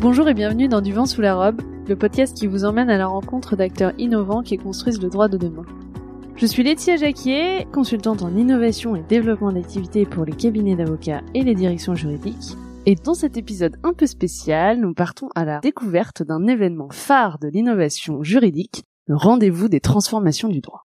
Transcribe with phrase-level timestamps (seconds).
[0.00, 2.96] Bonjour et bienvenue dans Du vent sous la robe, le podcast qui vous emmène à
[2.96, 5.66] la rencontre d'acteurs innovants qui construisent le droit de demain.
[6.36, 11.42] Je suis Laetitia Jacquier, consultante en innovation et développement d'activités pour les cabinets d'avocats et
[11.42, 12.56] les directions juridiques.
[12.86, 17.38] Et dans cet épisode un peu spécial, nous partons à la découverte d'un événement phare
[17.38, 20.86] de l'innovation juridique, le rendez-vous des transformations du droit.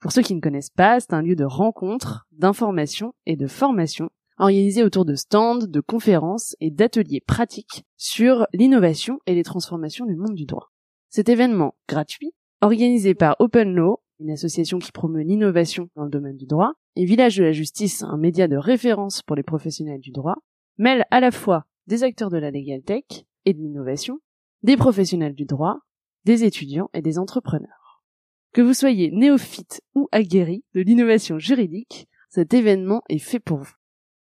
[0.00, 4.10] Pour ceux qui ne connaissent pas, c'est un lieu de rencontre, d'information et de formation
[4.38, 10.16] organisé autour de stands, de conférences et d'ateliers pratiques sur l'innovation et les transformations du
[10.16, 10.72] monde du droit.
[11.08, 16.36] Cet événement gratuit, organisé par Open Law, une association qui promeut l'innovation dans le domaine
[16.36, 20.10] du droit, et Village de la Justice, un média de référence pour les professionnels du
[20.10, 20.36] droit,
[20.78, 23.04] mêle à la fois des acteurs de la legal tech
[23.44, 24.20] et de l'innovation,
[24.62, 25.80] des professionnels du droit,
[26.24, 28.02] des étudiants et des entrepreneurs.
[28.52, 33.74] Que vous soyez néophyte ou aguerri de l'innovation juridique, cet événement est fait pour vous.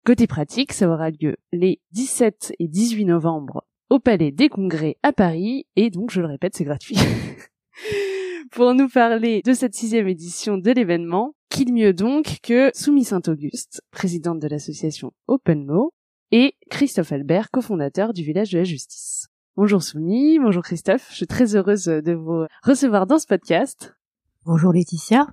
[0.06, 5.12] Côté pratique, ça aura lieu les 17 et 18 novembre au Palais des Congrès à
[5.12, 6.94] Paris, et donc je le répète, c'est gratuit.
[8.53, 13.83] pour nous parler de cette sixième édition de l'événement, qui mieux donc que Soumi Saint-Auguste,
[13.91, 15.91] présidente de l'association Open Law,
[16.31, 19.27] et Christophe Albert, cofondateur du Village de la Justice.
[19.56, 23.97] Bonjour Soumi, bonjour Christophe, je suis très heureuse de vous recevoir dans ce podcast.
[24.44, 25.27] Bonjour Laetitia.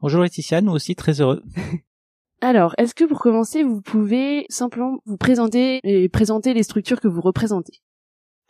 [0.00, 1.42] Bonjour Laetitia, nous aussi très heureux.
[2.40, 7.08] Alors, est-ce que pour commencer, vous pouvez simplement vous présenter et présenter les structures que
[7.08, 7.82] vous représentez?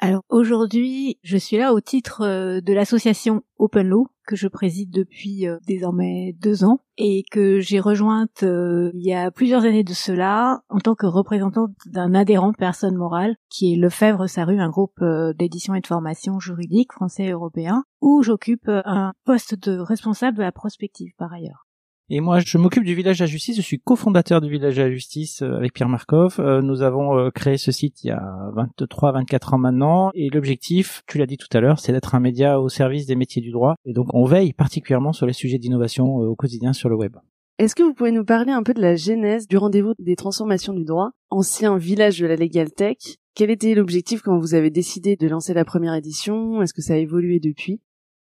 [0.03, 4.91] Alors aujourd'hui, je suis là au titre euh, de l'association Open Law que je préside
[4.91, 9.85] depuis euh, désormais deux ans et que j'ai rejointe euh, il y a plusieurs années
[9.85, 14.71] de cela en tant que représentante d'un adhérent personne morale qui est Lefebvre Saru, un
[14.71, 15.05] groupe
[15.39, 20.43] d'édition et de formation juridique français et européen où j'occupe un poste de responsable de
[20.43, 21.67] la prospective par ailleurs.
[22.13, 23.57] Et moi, je m'occupe du village à justice.
[23.57, 26.41] Je suis cofondateur du village à justice euh, avec Pierre Markov.
[26.41, 30.11] Euh, nous avons euh, créé ce site il y a 23, 24 ans maintenant.
[30.15, 33.15] Et l'objectif, tu l'as dit tout à l'heure, c'est d'être un média au service des
[33.15, 33.77] métiers du droit.
[33.85, 37.17] Et donc, on veille particulièrement sur les sujets d'innovation au quotidien sur le web.
[37.61, 40.73] Est-ce que vous pouvez nous parler un peu de la genèse du rendez-vous des transformations
[40.73, 42.97] du droit, ancien village de la Legal Tech?
[43.37, 46.61] Quel était l'objectif quand vous avez décidé de lancer la première édition?
[46.61, 47.81] Est-ce que ça a évolué depuis?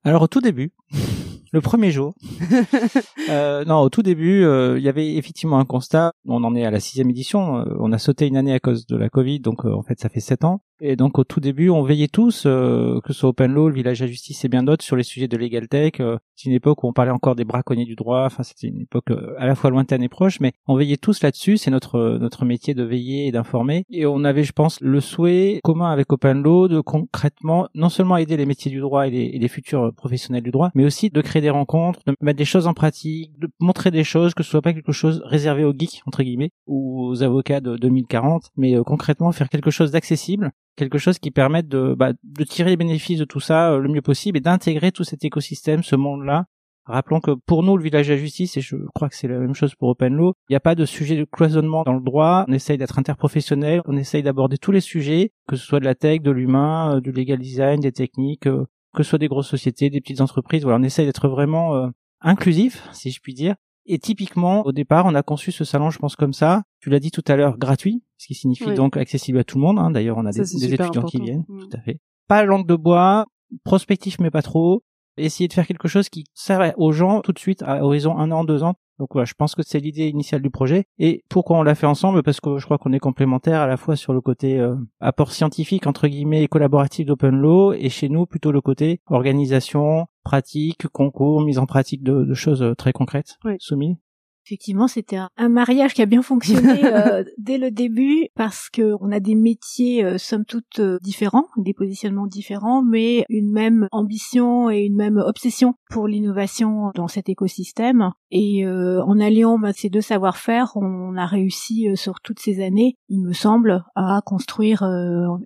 [0.05, 0.73] Alors au tout début,
[1.53, 2.15] le premier jour.
[3.29, 6.13] euh, non, au tout début, euh, il y avait effectivement un constat.
[6.27, 7.59] On en est à la sixième édition.
[7.59, 10.01] Euh, on a sauté une année à cause de la Covid, donc euh, en fait,
[10.01, 10.63] ça fait sept ans.
[10.85, 13.75] Et donc au tout début, on veillait tous, euh, que ce soit Open Law, le
[13.75, 15.93] Village à Justice et bien d'autres, sur les sujets de Legal Tech.
[16.01, 18.25] Euh, c'est une époque où on parlait encore des braconniers du droit.
[18.25, 21.23] Enfin, c'était une époque euh, à la fois lointaine et proche, mais on veillait tous
[21.23, 21.57] là-dessus.
[21.57, 23.85] C'est notre notre métier de veiller et d'informer.
[23.91, 28.17] Et on avait, je pense, le souhait commun avec Open Law de concrètement non seulement
[28.17, 31.11] aider les métiers du droit et les, et les futurs professionnels du droit, mais aussi
[31.11, 34.43] de créer des rencontres, de mettre des choses en pratique, de montrer des choses, que
[34.43, 38.51] ce soit pas quelque chose réservé aux geeks entre guillemets ou aux avocats de 2040,
[38.57, 42.77] mais concrètement faire quelque chose d'accessible quelque chose qui permette de, bah, de tirer les
[42.77, 46.47] bénéfices de tout ça euh, le mieux possible et d'intégrer tout cet écosystème, ce monde-là.
[46.85, 49.39] Rappelons que pour nous, le village de la justice, et je crois que c'est la
[49.39, 52.01] même chose pour Open Law, il n'y a pas de sujet de cloisonnement dans le
[52.01, 52.45] droit.
[52.49, 55.95] On essaye d'être interprofessionnel, on essaye d'aborder tous les sujets, que ce soit de la
[55.95, 59.49] tech, de l'humain, euh, du legal design, des techniques, euh, que ce soit des grosses
[59.49, 60.65] sociétés, des petites entreprises.
[60.65, 61.91] Voilà, on essaye d'être vraiment
[62.21, 63.55] inclusif, si je puis dire,
[63.87, 66.63] et typiquement, au départ, on a conçu ce salon, je pense comme ça.
[66.81, 69.63] Tu l'as dit tout à l'heure, gratuit, ce qui signifie donc accessible à tout le
[69.63, 69.79] monde.
[69.79, 69.91] Hein.
[69.91, 70.41] D'ailleurs, on a des,
[70.75, 71.61] étudiants qui viennent, mm.
[71.61, 71.99] tout à fait.
[72.29, 73.27] Pas langue de bois,
[73.65, 74.83] prospectif mais pas trop.
[75.17, 78.31] Essayer de faire quelque chose qui sert aux gens tout de suite à horizon un
[78.31, 78.75] an, deux ans.
[78.99, 80.85] Donc voilà, je pense que c'est l'idée initiale du projet.
[80.99, 82.23] Et pourquoi on l'a fait ensemble?
[82.23, 85.33] Parce que je crois qu'on est complémentaires à la fois sur le côté euh, apport
[85.33, 90.87] scientifique entre guillemets et collaboratif d'Open Law, et chez nous plutôt le côté organisation, pratique,
[90.89, 93.39] concours, mise en pratique de, choses euh, très concrètes.
[93.45, 93.55] Oui.
[93.59, 93.99] Soumis
[94.45, 99.13] Effectivement, c'était un, mariage qui a bien fonctionné euh, dès le début parce que on
[99.13, 104.69] a des métiers euh, somme toute euh, différents, des positionnements différents, mais une même ambition
[104.71, 108.11] et une même obsession pour l'innovation dans cet écosystème.
[108.31, 113.21] Et en alliant bah, ces deux savoir-faire, on a réussi sur toutes ces années, il
[113.21, 114.89] me semble, à construire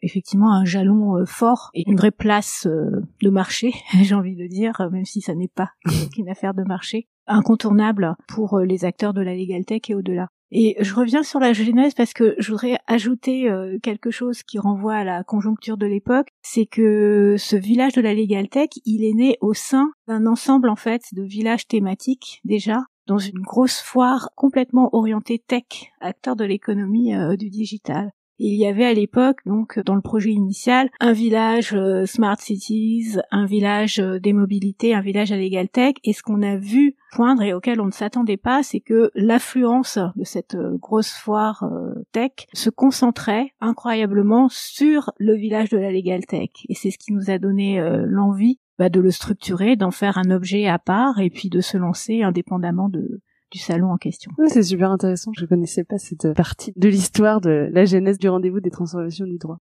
[0.03, 5.05] effectivement un jalon fort et une vraie place de marché, j'ai envie de dire, même
[5.05, 5.71] si ça n'est pas
[6.15, 10.29] qu'une affaire de marché incontournable pour euh, les acteurs de la legal tech et au-delà.
[10.53, 14.59] Et je reviens sur la genèse parce que je voudrais ajouter euh, quelque chose qui
[14.59, 19.05] renvoie à la conjoncture de l'époque, c'est que ce village de la legal tech, il
[19.05, 23.81] est né au sein d'un ensemble en fait de villages thématiques déjà dans une grosse
[23.81, 28.11] foire complètement orientée tech, acteur de l'économie euh, du digital.
[28.39, 33.17] Il y avait à l'époque, donc dans le projet initial, un village euh, Smart Cities,
[33.31, 35.95] un village euh, des mobilités, un village à Legal Tech.
[36.05, 39.99] Et ce qu'on a vu poindre et auquel on ne s'attendait pas, c'est que l'affluence
[40.17, 41.65] de cette euh, grosse foire
[42.13, 46.51] tech se concentrait incroyablement sur le village de la Legal Tech.
[46.69, 50.31] Et c'est ce qui nous a donné l'envie bah, de le structurer, d'en faire un
[50.31, 53.21] objet à part et puis de se lancer indépendamment de,
[53.51, 54.33] du salon en question.
[54.49, 55.33] c'est super intéressant.
[55.39, 59.39] Je connaissais pas cette partie de l'histoire de la genèse du rendez-vous des transformations du
[59.39, 59.59] droit.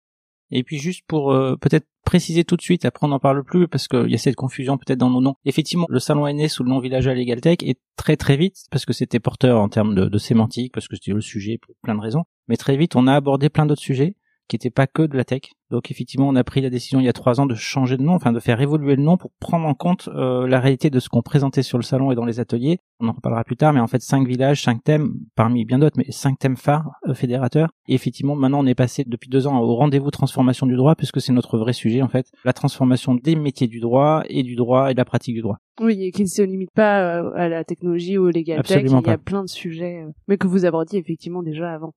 [0.52, 3.68] Et puis juste pour euh, peut-être préciser tout de suite, après on n'en parle plus
[3.68, 5.36] parce qu'il y a cette confusion peut-être dans nos noms.
[5.44, 8.66] Effectivement, le salon est né sous le nom Village à LegalTech et très très vite,
[8.70, 11.76] parce que c'était porteur en termes de, de sémantique, parce que c'était le sujet pour
[11.81, 14.16] plein de raisons, mais très vite on a abordé plein d'autres sujets
[14.47, 15.42] qui n'était pas que de la tech.
[15.71, 18.03] Donc effectivement, on a pris la décision il y a trois ans de changer de
[18.03, 21.00] nom, enfin de faire évoluer le nom pour prendre en compte euh, la réalité de
[21.00, 22.77] ce qu'on présentait sur le salon et dans les ateliers.
[23.00, 25.97] On en reparlera plus tard, mais en fait cinq villages, cinq thèmes, parmi bien d'autres,
[25.97, 27.69] mais cinq thèmes phares euh, fédérateurs.
[27.88, 31.19] Et effectivement, maintenant on est passé depuis deux ans au rendez-vous transformation du droit, puisque
[31.19, 34.92] c'est notre vrai sujet en fait, la transformation des métiers du droit et du droit
[34.92, 35.57] et de la pratique du droit.
[35.81, 38.83] Oui, et qui ne se limite pas euh, à la technologie ou au legal tech,
[38.86, 41.94] il y a plein de sujets, mais que vous abordiez effectivement déjà avant.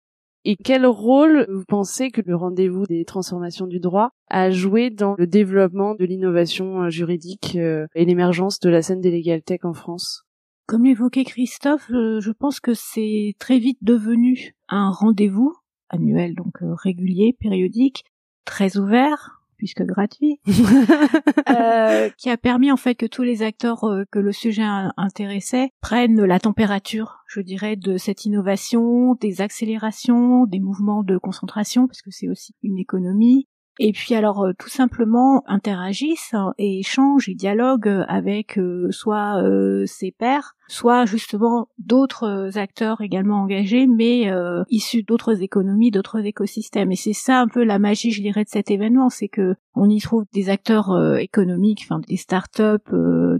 [0.49, 5.17] Et quel rôle vous pensez que le rendez-vous des transformations du droit a joué dans
[5.19, 9.65] le développement de l'innovation euh, juridique euh, et l'émergence de la scène des legal tech
[9.65, 10.23] en France?
[10.69, 15.53] Comme l'évoquait Christophe, euh, je pense que c'est très vite devenu un rendez-vous
[15.89, 18.05] annuel, donc régulier, périodique,
[18.45, 20.41] très ouvert, puisque gratuit,
[21.51, 24.65] euh, qui a permis en fait que tous les acteurs euh, que le sujet
[24.97, 31.87] intéressait prennent la température, je dirais, de cette innovation, des accélérations, des mouvements de concentration,
[31.87, 37.29] parce que c'est aussi une économie, et puis alors euh, tout simplement interagissent et échangent
[37.29, 44.33] et dialoguent avec euh, soit euh, ses pairs, soit justement d'autres acteurs également engagés, mais
[44.69, 46.91] issus d'autres économies, d'autres écosystèmes.
[46.91, 49.89] Et c'est ça un peu la magie, je dirais, de cet événement, c'est que on
[49.89, 52.91] y trouve des acteurs économiques, enfin des startups,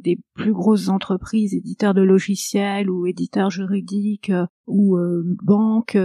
[0.01, 4.31] des plus grosses entreprises, éditeurs de logiciels ou éditeurs juridiques
[4.67, 4.99] ou
[5.43, 5.97] banques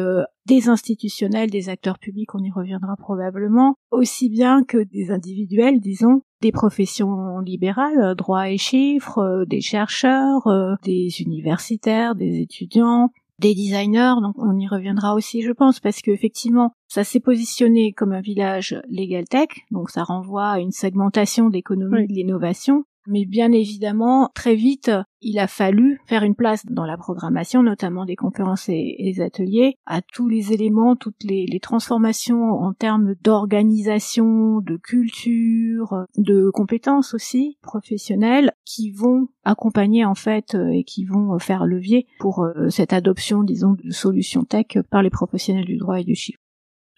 [0.46, 6.22] des institutionnels, des acteurs publics, on y reviendra probablement, aussi bien que des individuels, disons,
[6.42, 13.12] des professions libérales, euh, droit et chiffres, euh, des chercheurs, euh, des universitaires, des étudiants,
[13.40, 18.12] des designers, donc on y reviendra aussi, je pense, parce qu'effectivement, ça s'est positionné comme
[18.12, 23.52] un village legal tech, donc ça renvoie à une segmentation d'économie de l'innovation, mais bien
[23.52, 28.70] évidemment, très vite, il a fallu faire une place dans la programmation, notamment des conférences
[28.70, 36.06] et, des ateliers, à tous les éléments, toutes les, transformations en termes d'organisation, de culture,
[36.18, 42.08] de compétences aussi professionnelles, qui vont accompagner en fait euh, et qui vont faire levier
[42.20, 46.16] pour euh, cette adoption, disons, de solutions tech par les professionnels du droit et du
[46.16, 46.41] chiffre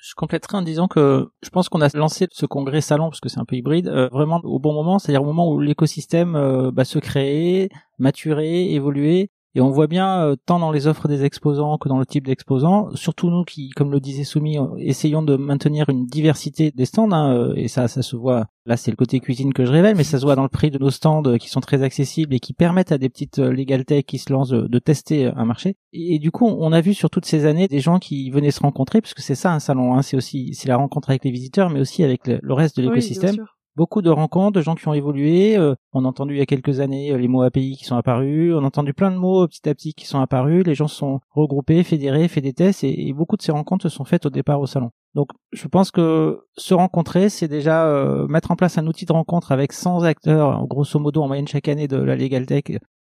[0.04, 3.30] je compléterai en disant que je pense qu'on a lancé ce congrès salon parce que
[3.30, 6.72] c'est un peu hybride euh, vraiment au bon moment, c'est-à-dire au moment où l'écosystème euh,
[6.72, 7.70] bah, se créait,
[8.00, 12.00] maturait, évoluait et on voit bien, euh, tant dans les offres des exposants que dans
[12.00, 16.08] le type d'exposants, surtout nous qui, comme le disait Soumi, euh, essayons de maintenir une
[16.08, 19.54] diversité des stands, hein, euh, et ça, ça se voit, là c'est le côté cuisine
[19.54, 21.60] que je révèle, mais ça se voit dans le prix de nos stands qui sont
[21.60, 25.28] très accessibles et qui permettent à des petites legal tech qui se lancent de, tester
[25.28, 25.78] un marché.
[25.94, 28.60] Et, du coup, on a vu sur toutes ces années des gens qui venaient se
[28.60, 31.32] rencontrer, parce que c'est ça un salon, hein, c'est aussi c'est la rencontre avec les
[31.32, 33.38] visiteurs, mais aussi avec le, reste de l'écosystème
[33.76, 35.58] beaucoup de rencontres, de gens qui ont évolué.
[35.58, 37.96] Euh, on a entendu il y a quelques années euh, les mots API qui sont
[37.96, 38.54] apparus.
[38.54, 40.66] On a entendu plein de mots euh, petit à petit qui sont apparus.
[40.66, 43.96] Les gens se sont regroupés, fédérés, fait des tests et, beaucoup de ces rencontres se
[43.96, 44.92] sont faites au départ au salon.
[45.14, 47.88] Donc je pense que se rencontrer, c'est déjà
[48.28, 51.68] mettre en place un outil de rencontre avec 100 acteurs, grosso modo en moyenne chaque
[51.68, 52.64] année de la Legal Tech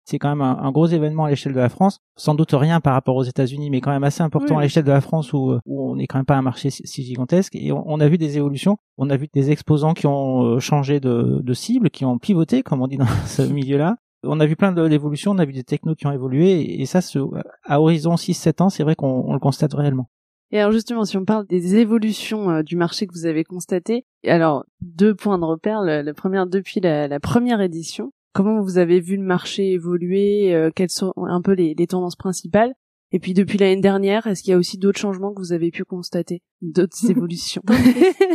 [0.06, 2.00] c'est quand même un, gros événement à l'échelle de la France.
[2.16, 4.92] Sans doute rien par rapport aux États-Unis, mais quand même assez important à l'échelle de
[4.92, 7.56] la France où, où on n'est quand même pas un marché si, gigantesque.
[7.56, 8.78] Et on, a vu des évolutions.
[8.98, 12.62] On a vu des exposants qui ont euh, changé de, de cible, qui ont pivoté,
[12.62, 13.96] comme on dit dans ce milieu-là.
[14.22, 17.00] On a vu plein d'évolutions, on a vu des technos qui ont évolué, et ça,
[17.64, 20.08] à horizon 6-7 ans, c'est vrai qu'on le constate réellement.
[20.52, 24.04] Et alors justement, si on parle des évolutions euh, du marché que vous avez constatées,
[24.24, 25.80] alors deux points de repère.
[25.82, 30.70] La, première depuis la, la, première édition, comment vous avez vu le marché évoluer, euh,
[30.74, 32.74] quelles sont un peu les, tendances principales.
[33.10, 35.70] Et puis depuis l'année dernière, est-ce qu'il y a aussi d'autres changements que vous avez
[35.70, 37.62] pu constater, d'autres évolutions?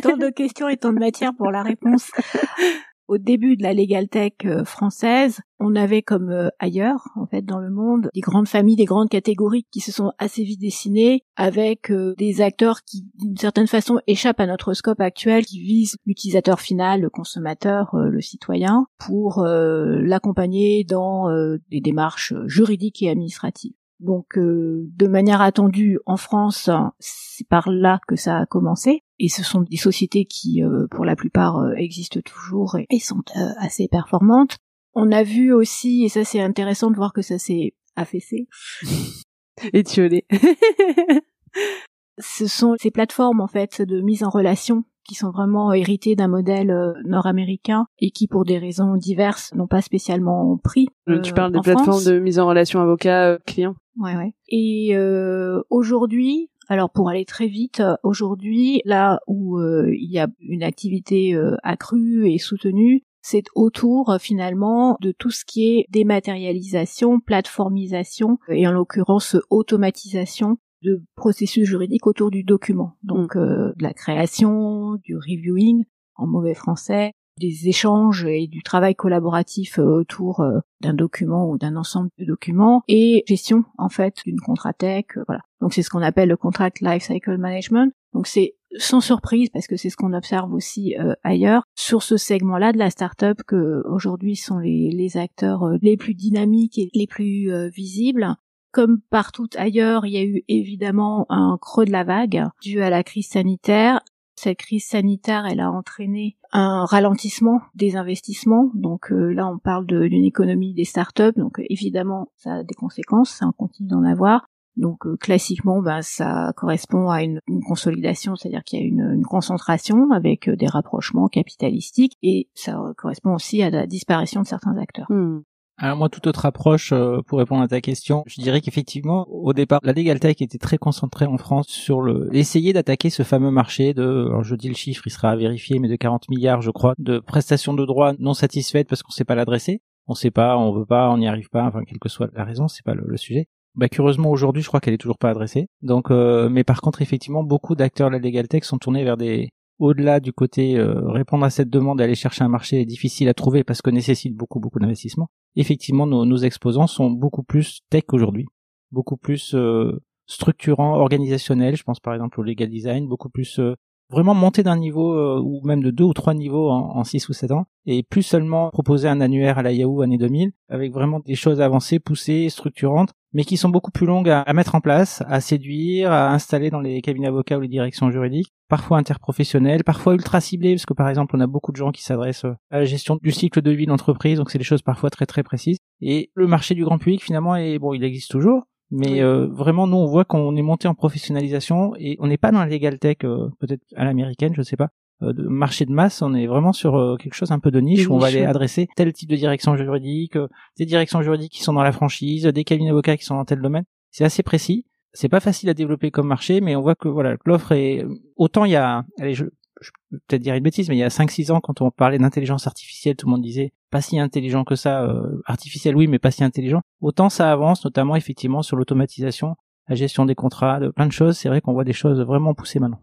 [0.01, 2.09] Tant, de, questions et tant de matière pour la réponse
[3.11, 7.41] au début de la Legal Tech euh, française, on avait comme euh, ailleurs, en fait,
[7.41, 11.25] dans le monde, des grandes familles, des grandes catégories qui se sont assez vite dessinées,
[11.35, 15.97] avec euh, des acteurs qui, d'une certaine façon, échappent à notre scope actuel, qui visent
[16.05, 21.27] l'utilisateur final, le consommateur, le citoyen, pour l'accompagner dans
[21.69, 23.73] des démarches juridiques et administratives.
[23.99, 29.03] Donc de manière attendue en France, c'est par là que ça a commencé.
[29.23, 33.21] Et ce sont des sociétés qui, pour la plupart, existent toujours et, sont
[33.59, 34.57] assez performantes.
[34.95, 38.47] On a vu aussi, et ça c'est intéressant de voir que ça s'est affaissé.
[39.73, 40.25] Étiolé.
[42.17, 46.27] ce sont ces plateformes en fait de mise en relation qui sont vraiment héritées d'un
[46.27, 50.87] modèle euh, nord-américain et qui pour des raisons diverses n'ont pas spécialement pris.
[51.09, 53.75] Euh, tu parles des plateformes de mise en relation avocat-client.
[53.97, 54.33] Ouais ouais.
[54.47, 60.63] Et euh, aujourd'hui, alors pour aller très vite, aujourd'hui, là où il y a une
[60.63, 68.65] activité accrue et soutenue, c'est autour finalement de tout ce qui est dématérialisation, plateformisation et
[68.67, 72.93] en l'occurrence automatisation de processus juridiques autour du document.
[73.03, 73.39] Donc mm.
[73.39, 75.83] euh, de la création, du reviewing
[76.15, 81.57] en mauvais français, des échanges et du travail collaboratif euh, autour euh, d'un document ou
[81.57, 85.41] d'un ensemble de documents et gestion en fait d'une contratech voilà.
[85.59, 87.91] Donc c'est ce qu'on appelle le contract lifecycle management.
[88.13, 92.71] Donc c'est sans surprise parce que c'est ce qu'on observe aussi ailleurs sur ce segment-là
[92.71, 98.37] de la startup que aujourd'hui sont les acteurs les plus dynamiques et les plus visibles.
[98.71, 102.89] Comme partout ailleurs, il y a eu évidemment un creux de la vague dû à
[102.89, 103.99] la crise sanitaire.
[104.43, 108.71] Cette crise sanitaire, elle a entraîné un ralentissement des investissements.
[108.73, 111.37] Donc euh, là, on parle d'une économie des startups.
[111.37, 114.47] Donc évidemment, ça a des conséquences, ça continue d'en avoir.
[114.77, 120.09] Donc euh, classiquement, ben, ça correspond à une, consolidation, c'est-à-dire qu'il y a une, concentration
[120.09, 125.05] avec euh, des rapprochements capitalistiques, et ça correspond aussi à la disparition de certains acteurs.
[125.09, 125.41] Hmm.
[125.83, 129.51] Alors moi, toute autre approche euh, pour répondre à ta question, je dirais qu'effectivement, au
[129.51, 133.49] départ, la Legal Tech était très concentrée en France sur le essayer d'attaquer ce fameux
[133.49, 136.61] marché de, alors je dis le chiffre, il sera à vérifier, mais de 40 milliards,
[136.61, 140.29] je crois, de prestations de droits non satisfaites parce qu'on sait pas l'adresser, on sait
[140.29, 142.85] pas, on veut pas, on n'y arrive pas, enfin quelle que soit la raison, c'est
[142.85, 143.47] pas le, sujet.
[143.73, 145.67] Bah curieusement aujourd'hui, je crois qu'elle est toujours pas adressée.
[145.81, 149.17] Donc, euh, mais par contre, effectivement, beaucoup d'acteurs de la Legal Tech sont tournés vers
[149.17, 149.49] des
[149.81, 153.63] au-delà du côté euh, répondre à cette demande, aller chercher un marché difficile à trouver
[153.63, 155.29] parce que nécessite beaucoup beaucoup d'investissement.
[155.55, 158.45] Effectivement, nos, nos, exposants sont beaucoup plus tech aujourd'hui,
[158.91, 161.75] beaucoup plus euh, structurants, organisationnels.
[161.75, 163.73] Je pense par exemple au legal design, beaucoup plus euh,
[164.11, 167.33] vraiment monter d'un niveau ou même de deux ou trois niveaux en, en six ou
[167.33, 171.19] sept ans et plus seulement proposer un annuaire à la Yahoo année 2000 avec vraiment
[171.19, 175.23] des choses avancées, poussées, structurantes mais qui sont beaucoup plus longues à, mettre en place,
[175.27, 180.13] à séduire, à installer dans les cabinets avocats ou les directions juridiques, parfois interprofessionnelles, parfois
[180.13, 182.85] ultra ciblées, parce que par exemple on a beaucoup de gens qui s'adressent à la
[182.85, 185.77] gestion du cycle de vie de l'entreprise, donc c'est des choses parfois très très précises.
[186.01, 189.87] Et le marché du grand public finalement est bon, il existe toujours, mais euh, vraiment
[189.87, 192.99] nous on voit qu'on est monté en professionnalisation et on n'est pas dans la legal
[192.99, 194.89] tech euh, peut-être à l'américaine, je sais pas,
[195.23, 197.79] euh, de marché de masse, on est vraiment sur euh, quelque chose un peu de
[197.79, 201.51] niche où on va aller adresser tel type de direction juridique, euh, des directions juridiques
[201.51, 203.83] qui sont dans la franchise, des cabinets d'avocats qui sont dans tel domaine.
[204.09, 204.85] C'est assez précis.
[205.13, 208.05] C'est pas facile à développer comme marché, mais on voit que voilà, l'offre est
[208.35, 209.45] autant il y a allez, je,
[209.81, 212.17] je peux peut-être dire une bêtise, mais il y a 5-6 ans, quand on parlait
[212.17, 216.17] d'intelligence artificielle, tout le monde disait pas si intelligent que ça, euh, artificiel oui, mais
[216.17, 216.81] pas si intelligent.
[217.01, 219.55] Autant ça avance, notamment effectivement sur l'automatisation,
[219.87, 221.37] la gestion des contrats, de plein de choses.
[221.37, 223.01] C'est vrai qu'on voit des choses vraiment poussées maintenant.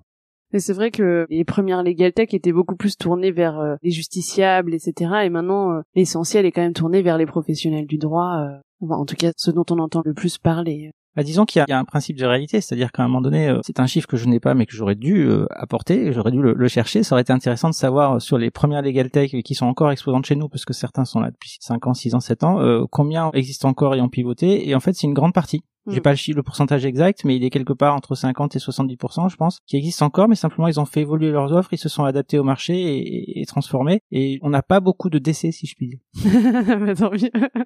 [0.53, 3.91] Mais c'est vrai que les premières legal tech étaient beaucoup plus tournées vers euh, les
[3.91, 5.13] justiciables, etc.
[5.25, 8.39] Et maintenant, euh, l'essentiel est quand même tourné vers les professionnels du droit.
[8.39, 10.91] Euh, en tout cas, ce dont on entend le plus parler.
[11.19, 13.81] Bah, disons qu'il y, a un principe de réalité, c'est-à-dire qu'à un moment donné, c'est
[13.81, 17.03] un chiffre que je n'ai pas, mais que j'aurais dû apporter, j'aurais dû le, chercher.
[17.03, 20.27] Ça aurait été intéressant de savoir sur les premières legal tech qui sont encore exposantes
[20.27, 23.33] chez nous, parce que certains sont là depuis 5 ans, 6 ans, 7 ans, combien
[23.33, 24.69] existent encore et ont pivoté.
[24.69, 25.65] Et en fait, c'est une grande partie.
[25.87, 26.03] J'ai mm.
[26.03, 29.37] pas le, le pourcentage exact, mais il est quelque part entre 50 et 70%, je
[29.37, 32.05] pense, qui existe encore, mais simplement ils ont fait évoluer leurs offres, ils se sont
[32.05, 35.75] adaptés au marché et, et, transformés, et on n'a pas beaucoup de décès, si je
[35.75, 36.01] puis dire.
[36.81, 37.31] bah, tant mieux.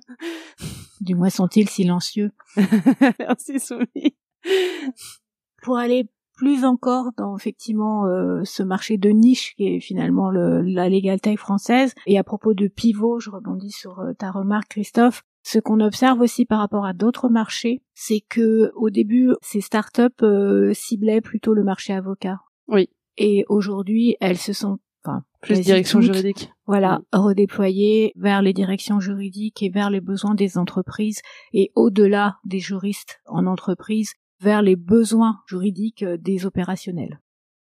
[1.00, 2.31] Du moins sont-ils silencieux?
[3.19, 4.14] Merci Soumi.
[5.61, 10.61] Pour aller plus encore dans effectivement euh, ce marché de niche qui est finalement le,
[10.62, 11.95] la legal tech française.
[12.07, 15.25] Et à propos de pivot, je rebondis sur euh, ta remarque Christophe.
[15.42, 20.22] Ce qu'on observe aussi par rapport à d'autres marchés, c'est que au début, ces startups
[20.22, 22.38] euh, ciblaient plutôt le marché avocat.
[22.68, 22.88] Oui.
[23.16, 26.52] Et aujourd'hui, elles se sont enfin plus direction juridique.
[26.66, 31.20] Voilà, redéployées vers les directions juridiques et vers les besoins des entreprises
[31.52, 37.20] et au-delà des juristes en entreprise vers les besoins juridiques des opérationnels.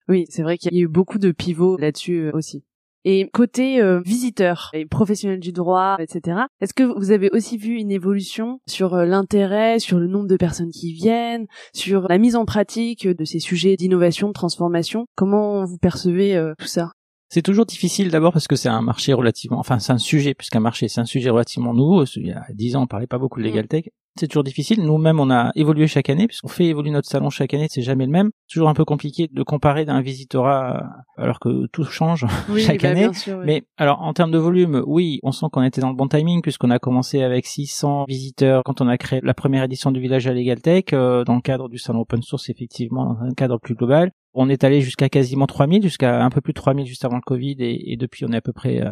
[0.10, 2.63] Oui, c'est vrai qu'il y a eu beaucoup de pivots là-dessus euh, aussi.
[3.10, 7.76] Et côté euh, visiteurs et professionnels du droit, etc., est-ce que vous avez aussi vu
[7.78, 12.36] une évolution sur euh, l'intérêt, sur le nombre de personnes qui viennent, sur la mise
[12.36, 15.06] en pratique de ces sujets d'innovation, de transformation?
[15.16, 16.92] Comment vous percevez euh, tout ça?
[17.30, 20.60] C'est toujours difficile d'abord parce que c'est un marché relativement, enfin c'est un sujet puisqu'un
[20.60, 22.04] marché c'est un sujet relativement nouveau.
[22.18, 23.50] Il y a dix ans on parlait pas beaucoup de Mm.
[23.50, 23.86] legal tech.
[24.19, 24.83] C'est toujours difficile.
[24.83, 27.67] Nous-mêmes on a évolué chaque année puisqu'on fait évoluer notre salon chaque année.
[27.69, 28.29] C'est jamais le même.
[28.47, 30.83] C'est toujours un peu compliqué de comparer d'un visitorat
[31.17, 33.01] alors que tout change Oui, chaque bah, année.
[33.01, 33.43] bien sûr, oui.
[33.45, 36.41] Mais alors en termes de volume, oui, on sent qu'on était dans le bon timing
[36.41, 40.27] puisqu'on a commencé avec 600 visiteurs quand on a créé la première édition du village
[40.27, 43.59] à Legal Tech euh, dans le cadre du salon open source effectivement dans un cadre
[43.59, 44.12] plus global.
[44.33, 47.21] On est allé jusqu'à quasiment 3000, jusqu'à un peu plus de 3000 juste avant le
[47.21, 48.91] Covid et, et depuis on est à peu près euh,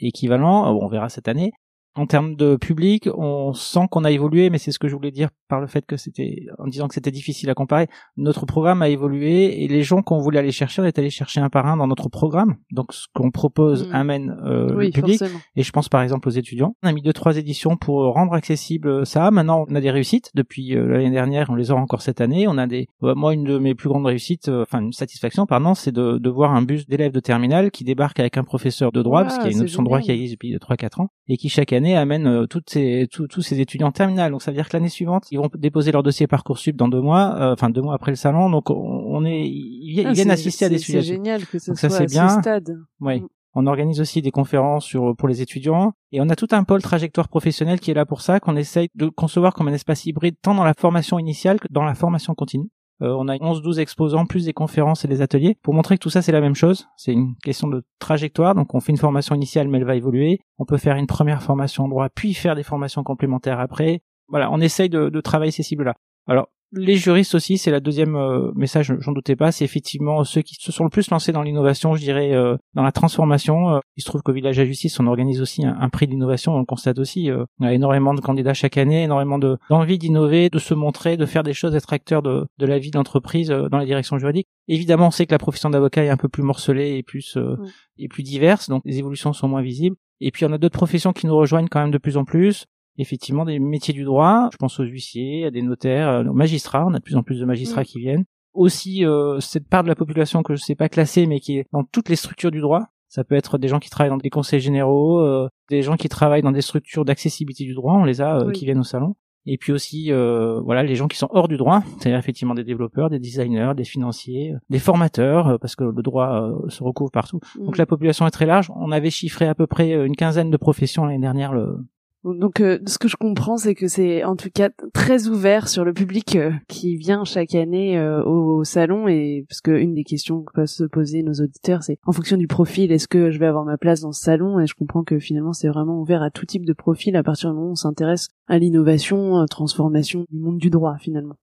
[0.00, 0.70] équivalent.
[0.76, 1.52] On verra cette année.
[1.94, 5.10] En termes de public, on sent qu'on a évolué, mais c'est ce que je voulais
[5.10, 7.86] dire par le fait que c'était, en disant que c'était difficile à comparer.
[8.16, 11.40] Notre programme a évolué et les gens qu'on voulait aller chercher, on est allé chercher
[11.40, 12.56] un par un dans notre programme.
[12.70, 13.94] Donc ce qu'on propose Mm.
[13.94, 15.18] amène euh, oui, le public.
[15.18, 15.40] forcément.
[15.56, 16.74] Et je pense par exemple aux étudiants.
[16.82, 19.30] On a mis deux trois éditions pour rendre accessible ça.
[19.30, 21.50] Maintenant, on a des réussites depuis euh, l'année dernière.
[21.50, 22.46] On les aura encore cette année.
[22.48, 22.86] On a des.
[23.02, 26.18] euh, moi, une de mes plus grandes réussites, euh, enfin une satisfaction, pardon, c'est de,
[26.18, 29.36] de voir un bus d'élèves de terminale qui débarque avec un professeur de droit, parce
[29.38, 31.72] qu'il y a une option de droit qui existe depuis 3-4 ans, et qui chaque
[31.72, 34.30] année amène euh, toutes ces, tous, tous ces étudiants en terminale.
[34.32, 37.00] Donc ça veut dire que l'année suivante, ils vont déposer leur dossier parcoursup dans deux
[37.00, 38.48] mois, euh, enfin deux mois après le salon.
[38.50, 41.00] Donc on, est, ils, Ah, viennent c'est- assister à des sujets.
[41.02, 42.28] C'est génial que ce Donc ça, soit c'est à bien.
[42.28, 42.76] ce stade.
[43.00, 43.20] Oui.
[43.20, 43.26] Mm.
[43.54, 46.80] On organise aussi des conférences sur, pour les étudiants et on a tout un pôle
[46.80, 50.36] trajectoire professionnelle qui est là pour ça, qu'on essaye de concevoir comme un espace hybride
[50.40, 52.68] tant dans la formation initiale que dans la formation continue.
[53.02, 56.10] Euh, on a 11-12 exposants, plus des conférences et des ateliers, pour montrer que tout
[56.10, 56.86] ça c'est la même chose.
[56.96, 60.40] C'est une question de trajectoire, donc on fait une formation initiale mais elle va évoluer.
[60.58, 64.02] On peut faire une première formation en droit, puis faire des formations complémentaires après.
[64.28, 65.94] Voilà, on essaye de, de travailler ces cibles-là.
[66.28, 70.42] Alors, les juristes aussi, c'est la deuxième euh, message, j'en doutais pas, c'est effectivement ceux
[70.42, 73.74] qui se sont le plus lancés dans l'innovation, je dirais, euh, dans la transformation.
[73.76, 76.54] Euh, il se trouve qu'au village à justice, on organise aussi un, un prix d'innovation,
[76.54, 77.30] on le constate aussi.
[77.30, 81.16] euh, on a énormément de candidats chaque année, énormément de d'envie d'innover, de se montrer,
[81.16, 83.84] de faire des choses, d'être acteur de, de la vie de l'entreprise euh, dans la
[83.84, 84.48] direction juridique.
[84.68, 87.56] Évidemment, on sait que la profession d'avocat est un peu plus morcelée et plus euh,
[87.62, 87.66] Mm.
[87.98, 89.96] et plus diverse, donc les évolutions sont moins visibles.
[90.20, 92.66] Et puis on a d'autres professions qui nous rejoignent quand même de plus en plus
[92.98, 94.48] effectivement des métiers du droit.
[94.52, 96.84] Je pense aux huissiers, à des notaires, euh, aux magistrats.
[96.86, 97.86] On a de plus en plus de magistrats Mm.
[97.86, 98.24] qui viennent.
[98.54, 101.66] Aussi euh, cette part de la population que je sais pas classer, mais qui est
[101.72, 102.84] dans toutes les structures du droit.
[103.08, 106.08] Ça peut être des gens qui travaillent dans des conseils généraux, euh, des gens qui
[106.08, 107.94] travaillent dans des structures d'accessibilité du droit.
[107.94, 108.52] On les a euh, Oui.
[108.52, 109.14] qui viennent au salon.
[109.44, 112.62] Et puis aussi, euh, voilà, les gens qui sont hors du droit, c'est-à-dire effectivement des
[112.62, 117.40] développeurs, des designers, des financiers, des formateurs, parce que le droit euh, se recouvre partout.
[117.58, 117.78] Donc Mm.
[117.78, 118.70] la population est très large.
[118.76, 121.52] On avait chiffré à peu près une quinzaine de professions l'année dernière.
[121.52, 121.76] Le...
[122.24, 125.84] Donc, euh, ce que je comprends, c'est que c'est en tout cas très ouvert sur
[125.84, 130.04] le public euh, qui vient chaque année euh, au, salon et parce que une des
[130.04, 133.40] questions que peuvent se poser nos auditeurs, c'est en fonction du profil, est-ce que je
[133.40, 134.60] vais avoir ma place dans ce salon?
[134.60, 137.50] Et je comprends que finalement, c'est vraiment ouvert à tout type de profil à partir
[137.50, 141.34] du moment où on s'intéresse à l'innovation, transformation du monde du droit finalement.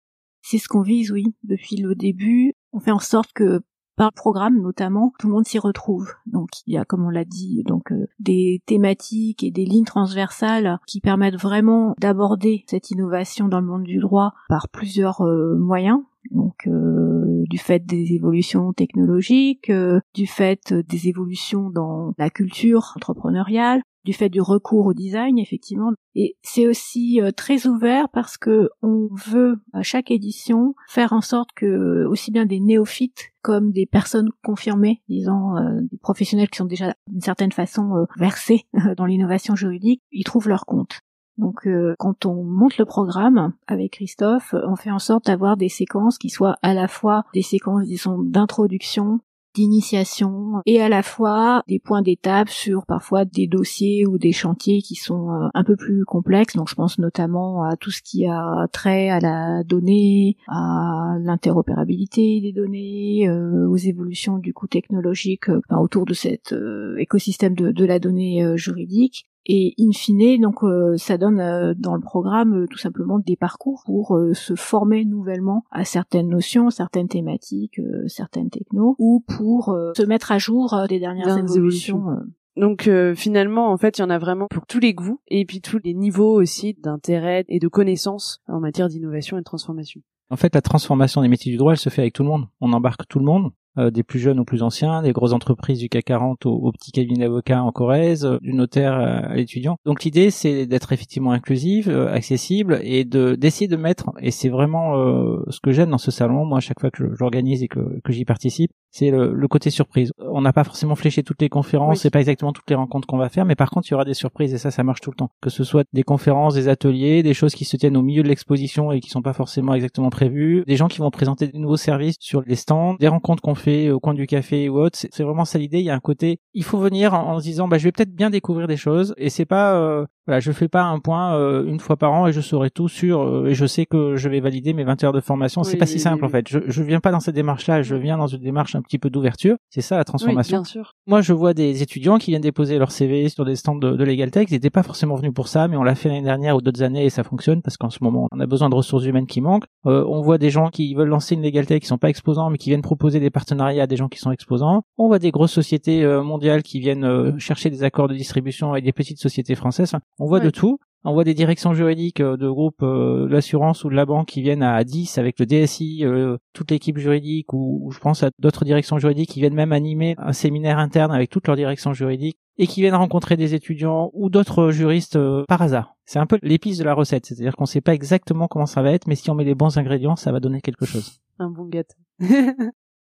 [0.41, 1.25] C'est ce qu'on vise, oui.
[1.43, 3.59] Depuis le début, on fait en sorte que
[3.99, 6.09] par programme notamment, tout le monde s'y retrouve.
[6.25, 9.83] Donc il y a, comme on l'a dit, donc euh, des thématiques et des lignes
[9.83, 15.57] transversales qui permettent vraiment d'aborder cette innovation dans le monde du droit par plusieurs euh,
[15.57, 15.99] moyens.
[16.31, 22.93] Donc euh, du fait des évolutions technologiques, euh, du fait des évolutions dans la culture
[22.95, 25.91] entrepreneuriale, du fait du recours au design effectivement.
[26.15, 31.21] Et c'est aussi euh, très ouvert parce que on veut à chaque édition faire en
[31.21, 36.57] sorte que aussi bien des néophytes comme des personnes confirmées disons euh, des professionnels qui
[36.57, 38.65] sont déjà d'une certaine façon euh, versés
[38.97, 40.99] dans l'innovation juridique ils trouvent leur compte.
[41.39, 45.69] Donc euh, quand on monte le programme avec Christophe, on fait en sorte d'avoir des
[45.69, 49.21] séquences qui soient à la fois des séquences disons d'introduction,
[49.53, 54.81] d'initiation et à la fois des points d'étape sur parfois des dossiers ou des chantiers
[54.81, 56.55] qui sont euh, un peu plus complexes.
[56.55, 62.41] Donc je pense notamment à tout ce qui a trait à la donnée, à l'interopérabilité
[62.41, 66.53] des données, euh, aux évolutions du coup technologique euh, autour de cet
[66.97, 69.28] écosystème de, la donnée juridique.
[69.45, 73.35] Et in fine, donc euh, ça donne euh, dans le programme euh, tout simplement des
[73.35, 79.23] parcours pour euh, se former nouvellement à certaines notions, certaines thématiques, euh, certaines technos, ou
[79.25, 82.09] pour euh, se mettre à jour euh, des dernières évolutions.
[82.09, 82.15] euh.
[82.57, 85.45] Donc euh, finalement, en fait, il y en a vraiment pour tous les goûts et
[85.45, 90.01] puis tous les niveaux aussi d'intérêt et de connaissances en matière d'innovation et de transformation.
[90.29, 92.45] En fait, la transformation des métiers du droit, elle se fait avec tout le monde.
[92.59, 93.51] On embarque tout le monde,
[93.91, 96.91] des plus jeunes aux plus anciens, des grosses entreprises du CAC 40 aux, aux petits
[96.91, 99.77] cabinets d'avocats en Corrèze, euh, du notaire à, à l'étudiant.
[99.85, 104.11] Donc l'idée, c'est d'être effectivement inclusive, euh, accessible et de d'essayer de mettre.
[104.19, 106.45] Et c'est vraiment euh, ce que j'aime dans ce salon.
[106.45, 110.11] Moi, à chaque fois que j'organise et que, que j'y participe, c'est le, côté surprise.
[110.19, 113.17] On n'a pas forcément fléché toutes les conférences, c'est pas exactement toutes les rencontres qu'on
[113.17, 115.09] va faire, mais par contre il y aura des surprises et ça, ça marche tout
[115.09, 115.31] le temps.
[115.41, 118.27] Que ce soit des conférences, des ateliers, des choses qui se tiennent au milieu de
[118.27, 121.77] l'exposition et qui sont pas forcément exactement prévues, des gens qui vont présenter des nouveaux
[121.77, 124.97] services sur les stands, des rencontres qu'on fait au coin du café ou autre.
[124.97, 125.79] C'est vraiment ça l'idée.
[125.79, 128.13] Il y a un côté, il faut venir en, se disant, bah je vais peut-être
[128.13, 131.65] bien découvrir des choses et c'est pas euh, voilà, je fais pas un point euh,
[131.65, 134.29] une fois par an et je saurai tout sur euh, et je sais que je
[134.29, 135.63] vais valider mes 20 heures de formation.
[135.63, 136.47] c'est pas si simple en fait.
[136.47, 139.09] Je, je viens pas dans cette démarche-là, je viens dans une démarche un petit peu
[139.09, 139.57] d'ouverture.
[139.71, 140.57] C'est ça la transformation.
[140.57, 140.93] bien sûr.
[141.07, 144.03] Moi, je vois des étudiants qui viennent déposer leur CV sur des stands de, de
[144.03, 144.51] LegalTech.
[144.51, 146.83] Ils n'étaient pas forcément venus pour ça, mais on l'a fait l'année dernière ou d'autres
[146.83, 149.41] années et ça fonctionne parce qu'en ce moment, on a besoin de ressources humaines qui
[149.41, 149.65] manquent.
[149.87, 152.59] Euh, on voit des gens qui veulent lancer une LegalTech qui sont pas exposants, mais
[152.59, 154.83] qui viennent proposer des partenariats à des gens qui sont exposants.
[154.99, 158.93] On voit des grosses sociétés mondiales qui viennent chercher des accords de distribution avec des
[158.93, 159.95] petites sociétés françaises.
[160.19, 163.83] On voit de tout on voit des directions juridiques euh, de groupes euh, de l'assurance
[163.83, 167.53] ou de la banque qui viennent à 10 avec le DSI, euh, toute l'équipe juridique,
[167.53, 171.29] ou, je pense à d'autres directions juridiques qui viennent même animer un séminaire interne avec
[171.29, 175.95] toute leur direction juridique et qui viennent rencontrer des étudiants ou d'autres juristes par hasard.
[176.05, 178.81] C'est un peu l'épice de la recette, c'est-à-dire qu'on ne sait pas exactement comment ça
[178.81, 181.21] va être, mais si on met les bons ingrédients, ça va donner quelque chose.
[181.37, 181.95] Un bon gâteau.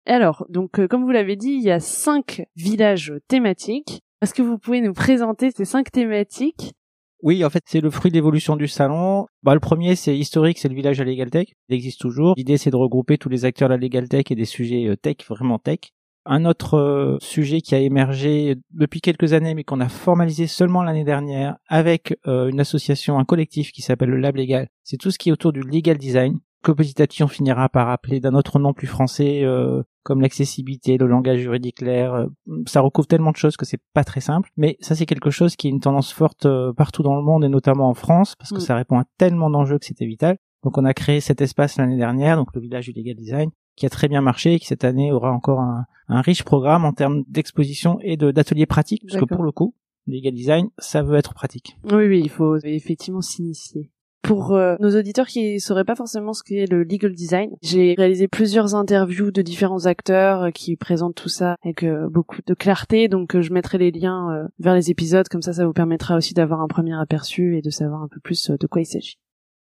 [0.06, 4.02] Alors, donc comme vous l'avez dit, il y a cinq villages thématiques.
[4.22, 6.74] Est-ce que vous pouvez nous présenter ces cinq thématiques
[7.22, 9.26] oui, en fait, c'est le fruit de l'évolution du salon.
[9.42, 11.48] Bah, le premier, c'est historique, c'est le village à Legal Tech.
[11.68, 12.34] Il existe toujours.
[12.36, 14.96] L'idée, c'est de regrouper tous les acteurs de la Legal Tech et des sujets euh,
[14.96, 15.80] tech, vraiment tech.
[16.26, 20.82] Un autre euh, sujet qui a émergé depuis quelques années, mais qu'on a formalisé seulement
[20.82, 25.10] l'année dernière avec euh, une association, un collectif qui s'appelle le Lab Legal, c'est tout
[25.10, 28.20] ce qui est autour du legal design que petit à petit on finira par appeler
[28.20, 32.14] d'un autre nom plus français euh, comme l'accessibilité, le langage juridique clair.
[32.14, 32.26] Euh,
[32.66, 35.56] ça recouvre tellement de choses que c'est pas très simple, mais ça c'est quelque chose
[35.56, 38.50] qui est une tendance forte euh, partout dans le monde et notamment en France parce
[38.50, 38.60] que mm.
[38.60, 40.36] ça répond à tellement d'enjeux que c'était vital.
[40.64, 43.86] Donc on a créé cet espace l'année dernière, donc le village du legal design, qui
[43.86, 46.92] a très bien marché et qui cette année aura encore un, un riche programme en
[46.92, 49.74] termes d'exposition et d'ateliers pratiques, parce que pour le coup,
[50.08, 51.76] legal design, ça veut être pratique.
[51.84, 53.90] Oui, oui, il faut effectivement s'initier.
[54.22, 58.28] Pour euh, nos auditeurs qui sauraient pas forcément ce qu'est le legal design, j'ai réalisé
[58.28, 63.08] plusieurs interviews de différents acteurs euh, qui présentent tout ça avec euh, beaucoup de clarté,
[63.08, 66.60] donc je mettrai les liens vers les épisodes, comme ça ça vous permettra aussi d'avoir
[66.60, 69.18] un premier aperçu et de savoir un peu plus de quoi il s'agit.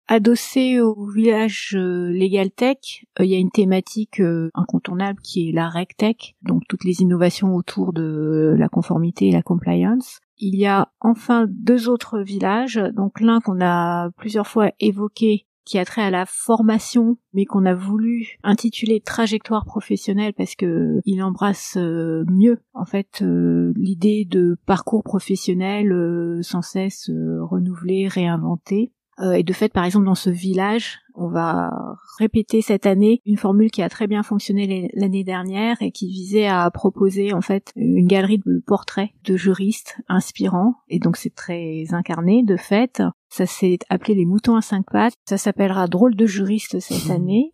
[0.08, 2.76] Adossé au village Legal Tech,
[3.20, 4.20] il y a une thématique
[4.54, 9.42] incontournable qui est la RegTech, donc toutes les innovations autour de la conformité et la
[9.42, 10.20] compliance.
[10.38, 15.78] Il y a enfin deux autres villages, donc l'un qu'on a plusieurs fois évoqué qui
[15.78, 21.22] a trait à la formation, mais qu'on a voulu intituler trajectoire professionnelle parce que il
[21.22, 28.92] embrasse euh, mieux en fait euh, l'idée de parcours professionnel euh, sans cesse renouvelé, réinventé.
[29.34, 33.70] Et de fait, par exemple, dans ce village, on va répéter cette année une formule
[33.70, 38.06] qui a très bien fonctionné l'année dernière et qui visait à proposer en fait une
[38.06, 40.74] galerie de portraits de juristes inspirants.
[40.88, 43.02] Et donc c'est très incarné de fait.
[43.28, 45.14] Ça s'est appelé les moutons à cinq pattes.
[45.28, 47.52] Ça s'appellera drôle de juriste cette année.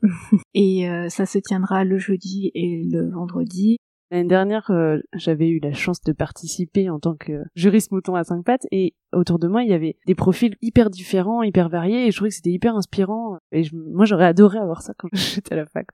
[0.55, 3.79] et euh, ça se tiendra le jeudi et le vendredi
[4.11, 8.25] L'année dernière, euh, j'avais eu la chance de participer en tant que juriste mouton à
[8.25, 12.07] cinq pattes et autour de moi, il y avait des profils hyper différents, hyper variés
[12.07, 15.53] et je trouvais que c'était hyper inspirant et moi j'aurais adoré avoir ça quand j'étais
[15.53, 15.89] à la fac.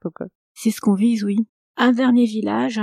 [0.55, 1.39] C'est ce qu'on vise, oui.
[1.77, 2.81] Un dernier village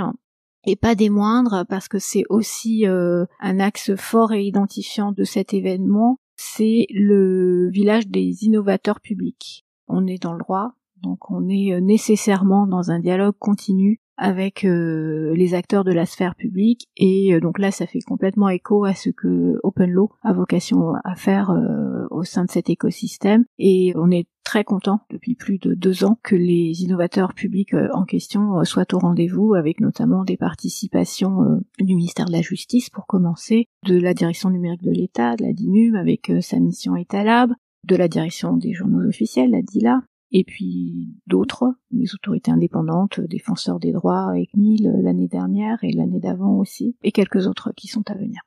[0.64, 5.24] et pas des moindres parce que c'est aussi euh, un axe fort et identifiant de
[5.24, 9.64] cet événement, c'est le village des innovateurs publics.
[9.88, 14.64] On est dans le droit, donc on est euh, nécessairement dans un dialogue continu avec
[14.64, 18.84] euh, les acteurs de la sphère publique et euh, donc là ça fait complètement écho
[18.84, 23.44] à ce que Open Law a vocation à faire euh, au sein de cet écosystème.
[23.58, 28.04] Et on est très content depuis plus de deux ans que les innovateurs publics en
[28.04, 33.66] question soient au rendez-vous avec notamment des participations du ministère de la Justice pour commencer,
[33.86, 37.52] de la direction numérique de l'État, de la DINUM avec sa mission Etalab,
[37.86, 40.00] de la direction des journaux officiels, la DILA,
[40.32, 46.58] et puis d'autres, des autorités indépendantes, défenseurs des droits, ECNIL l'année dernière et l'année d'avant
[46.58, 48.40] aussi, et quelques autres qui sont à venir.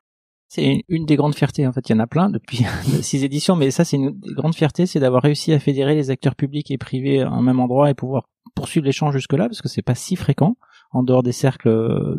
[0.48, 2.66] C'est une des grandes fiertés, en fait, il y en a plein depuis
[3.02, 6.36] six éditions, mais ça c'est une des grandes c'est d'avoir réussi à fédérer les acteurs
[6.36, 9.96] publics et privés en même endroit et pouvoir poursuivre l'échange jusque-là, parce que c'est pas
[9.96, 10.56] si fréquent
[10.96, 11.70] en dehors des cercles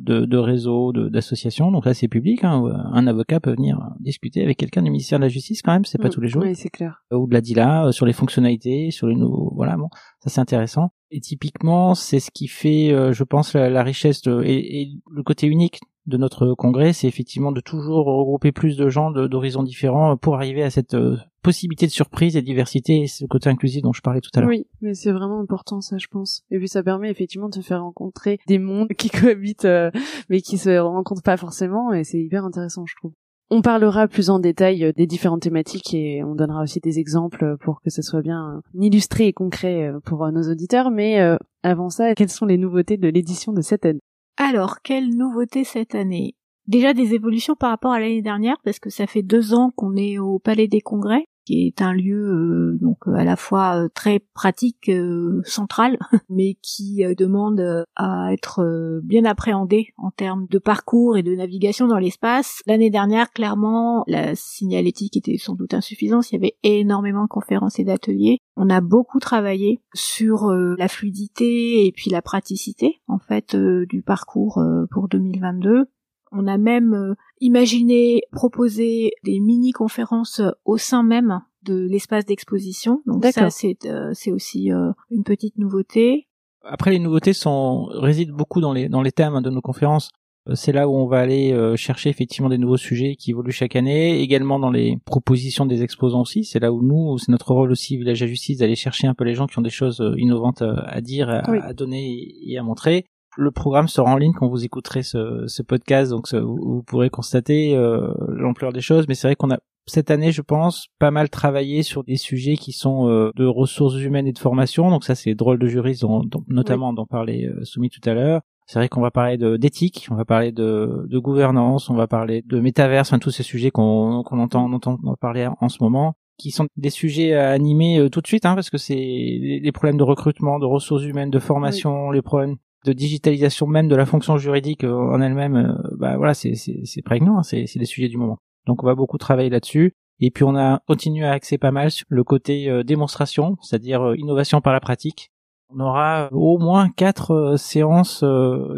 [0.02, 1.72] de, de réseaux, d'associations.
[1.72, 2.44] Donc là, c'est public.
[2.44, 2.62] Hein,
[2.92, 5.86] un avocat peut venir discuter avec quelqu'un du ministère de la Justice quand même.
[5.86, 6.10] C'est pas mm.
[6.10, 6.42] tous les jours.
[6.42, 7.02] Oui, c'est clair.
[7.10, 9.50] Ou de la DILA euh, sur les fonctionnalités, sur les nouveaux.
[9.56, 9.88] Voilà, bon,
[10.20, 10.90] ça c'est intéressant.
[11.10, 15.46] Et typiquement, c'est ce qui fait, euh, je pense, la, richesse de, et, le côté
[15.46, 20.36] unique de notre congrès, c'est effectivement de toujours regrouper plus de gens d'horizons différents pour
[20.36, 24.02] arriver à cette euh, possibilité de surprise et diversité et ce côté inclusif dont je
[24.02, 24.48] parlais tout à l'heure.
[24.48, 26.44] Oui, mais c'est vraiment important ça, je pense.
[26.50, 29.90] Et puis ça permet effectivement de se faire rencontrer des mondes qui cohabitent, euh,
[30.28, 33.12] mais qui se rencontrent pas forcément, et c'est hyper intéressant, je trouve.
[33.48, 37.56] On parlera plus en détail euh, des différentes thématiques et on donnera aussi des exemples
[37.60, 40.90] pour que ça soit bien illustré et concret pour nos auditeurs.
[40.90, 41.20] Mais
[41.62, 44.02] avant ça, quelles sont les nouveautés de l'édition de cette année?
[44.36, 46.34] Alors, quelle nouveauté cette année?
[46.66, 49.96] Déjà des évolutions par rapport à l'année dernière, parce que ça fait deux ans qu'on
[49.96, 53.88] est au Palais des Congrès, qui est un lieu euh, donc à la fois euh,
[53.94, 55.96] très pratique, euh, central,
[56.28, 61.98] mais qui demande à être bien appréhendé en termes de parcours et de navigation dans
[61.98, 62.60] l'espace.
[62.66, 66.30] L'année dernière, clairement, la signalétique était sans doute insuffisante.
[66.30, 68.38] Il y avait énormément de conférences et d'ateliers.
[68.56, 74.60] On a beaucoup travaillé sur la fluidité et puis la praticité en fait du parcours
[74.90, 75.86] pour 2022.
[76.32, 83.02] On a même euh, imaginé proposer des mini-conférences au sein même de l'espace d'exposition.
[83.06, 86.28] Donc ça, c'est euh, c'est aussi euh, une petite nouveauté.
[86.64, 90.10] Après, les nouveautés sont résident beaucoup dans les dans les thèmes de nos conférences.
[90.54, 94.20] C'est là où on va aller chercher effectivement des nouveaux sujets qui évoluent chaque année,
[94.20, 96.44] également dans les propositions des exposants aussi.
[96.44, 99.24] C'est là où nous, c'est notre rôle aussi, Village à Justice, d'aller chercher un peu
[99.24, 103.50] les gens qui ont des choses innovantes à dire, à donner et à montrer le
[103.50, 108.72] programme sera en ligne quand vous écouterez ce, podcast, donc vous, pourrez constater euh, l'ampleur
[108.72, 109.06] des choses.
[109.08, 112.56] Mais c'est vrai qu'on a cette année, je pense, pas mal travaillé sur des sujets
[112.56, 114.90] qui sont euh, de ressources humaines et de formation.
[114.90, 116.04] Donc ça, c'est drôle de juriste,
[116.48, 118.40] notamment d'en parler euh, soumis tout à l'heure.
[118.66, 122.58] C'est vrai qu'on va parler d'éthique, on va parler de, gouvernance, on va parler de
[122.58, 126.90] métaverse, enfin tous ces sujets qu'on entend, entend parler en ce moment qui sont des
[126.90, 130.66] sujets à animer tout de suite, hein, parce que c'est les problèmes de recrutement, de
[130.66, 135.20] ressources humaines, de formation, les problèmes de digitalisation même de la fonction juridique euh, en
[135.20, 138.38] elle-même, euh, bah voilà, c'est prégnant, hein, c'est des sujets du moment.
[138.66, 139.92] Donc on va beaucoup travailler là-dessus.
[140.20, 144.14] Et puis on a continué à axer pas mal sur le côté euh, démonstration, c'est-à-dire
[144.16, 145.30] innovation par la pratique.
[145.68, 148.24] On aura au moins quatre séances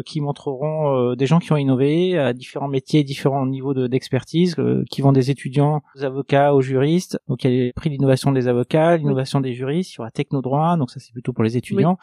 [0.05, 4.55] qui montreront des gens qui ont innové à différents métiers, différents niveaux d'expertise,
[4.89, 7.19] qui vont des étudiants aux avocats, aux juristes.
[7.27, 10.11] Donc il y a les prix d'innovation des avocats, l'innovation des juristes, il y aura
[10.11, 11.97] technodroit, donc ça c'est plutôt pour les étudiants.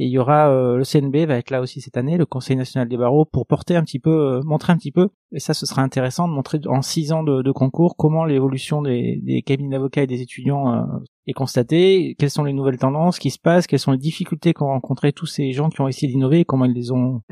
[0.00, 2.56] Et il y aura euh, le CNB va être là aussi cette année, le Conseil
[2.56, 5.10] national des barreaux, pour porter un petit peu, euh, montrer un petit peu.
[5.32, 9.20] Et ça, ce sera intéressant de montrer en six ans de, concours comment l'évolution des,
[9.22, 10.82] des cabinets d'avocats et des étudiants euh,
[11.30, 14.66] est constatée, quelles sont les nouvelles tendances qui se passent, quelles sont les difficultés qu'ont
[14.66, 17.22] rencontrées tous ces gens qui ont essayé d'innover et comment ils les ont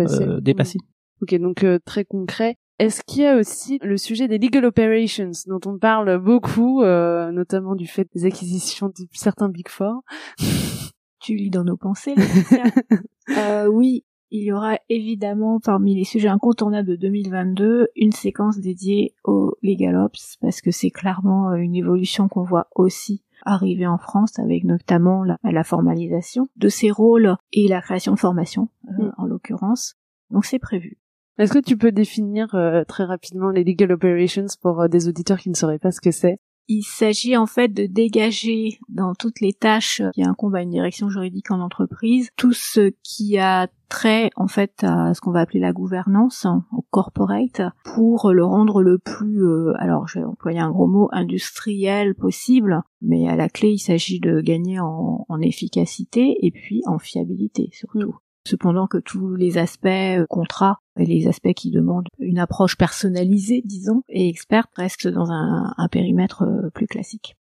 [0.41, 0.79] dépassées.
[1.21, 2.57] Ok, donc très concret.
[2.79, 7.75] Est-ce qu'il y a aussi le sujet des legal operations dont on parle beaucoup, notamment
[7.75, 10.03] du fait des acquisitions de certains Big Four?
[11.21, 12.15] Tu lis dans nos pensées.
[13.37, 19.15] euh, oui, il y aura évidemment parmi les sujets incontournables de 2022 une séquence dédiée
[19.25, 23.98] au Legal Ops parce que c'est clairement euh, une évolution qu'on voit aussi arriver en
[23.98, 29.12] France avec notamment la, formalisation de ces rôles et la création de formations euh, mm.
[29.18, 29.94] en l'occurrence.
[30.31, 30.98] Donc c'est prévu.
[31.38, 35.51] Est-ce que tu peux définir euh, très rapidement les legal operations pour des auditeurs qui
[35.51, 36.38] ne sauraient pas ce que c'est?
[36.69, 41.09] Il s'agit en fait de dégager dans toutes les tâches qui incombent à une direction
[41.09, 45.61] juridique en entreprise tout ce qui a trait en fait à ce qu'on va appeler
[45.61, 50.71] la gouvernance au corporate pour le rendre le plus euh, alors je vais employer un
[50.71, 56.51] gros mot industriel possible mais à la clé il s'agit de gagner en efficacité et
[56.51, 58.15] puis en fiabilité surtout
[58.46, 63.62] cependant que tous les aspects euh, contrats et les aspects qui demandent une approche personnalisée,
[63.64, 67.37] disons, et experte restent dans un, périmètre euh, plus classique.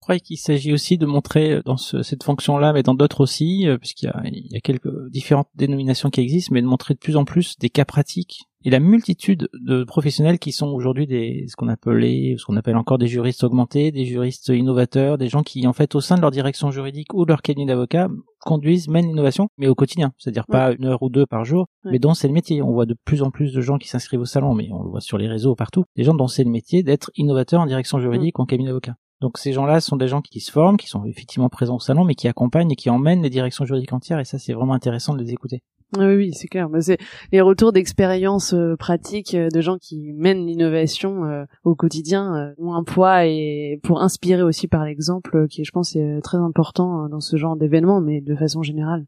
[0.00, 3.78] Je crois qu'il s'agit aussi de montrer dans cette fonction-là, mais dans d'autres aussi, euh,
[3.78, 4.06] puisqu'il
[4.50, 7.70] y a, quelques différentes dénominations qui existent, mais de montrer de plus en plus des
[7.70, 12.44] cas pratiques et la multitude de professionnels qui sont aujourd'hui des ce qu'on appelait ce
[12.44, 16.00] qu'on appelle encore des juristes augmentés, des juristes innovateurs, des gens qui en fait au
[16.00, 18.08] sein de leur direction juridique ou leur cabinet d'avocat
[18.40, 21.98] conduisent mènent l'innovation mais au quotidien, c'est-à-dire pas une heure ou deux par jour, mais
[21.98, 22.62] dont c'est le métier.
[22.62, 24.90] On voit de plus en plus de gens qui s'inscrivent au salon, mais on le
[24.90, 27.98] voit sur les réseaux partout, des gens dont c'est le métier d'être innovateur en direction
[28.00, 28.96] juridique ou en cabinet d'avocat.
[29.20, 32.04] Donc ces gens-là sont des gens qui se forment, qui sont effectivement présents au salon,
[32.04, 35.14] mais qui accompagnent et qui emmènent les directions juridiques entières, et ça c'est vraiment intéressant
[35.14, 35.62] de les écouter.
[35.98, 36.68] Oui, oui, c'est clair.
[36.80, 36.98] C'est
[37.32, 42.74] les retours d'expérience euh, pratiques euh, de gens qui mènent l'innovation euh, au quotidien ont
[42.74, 47.20] un poids et pour inspirer aussi par l'exemple, qui je pense est très important dans
[47.20, 49.04] ce genre d'événement, mais de façon générale.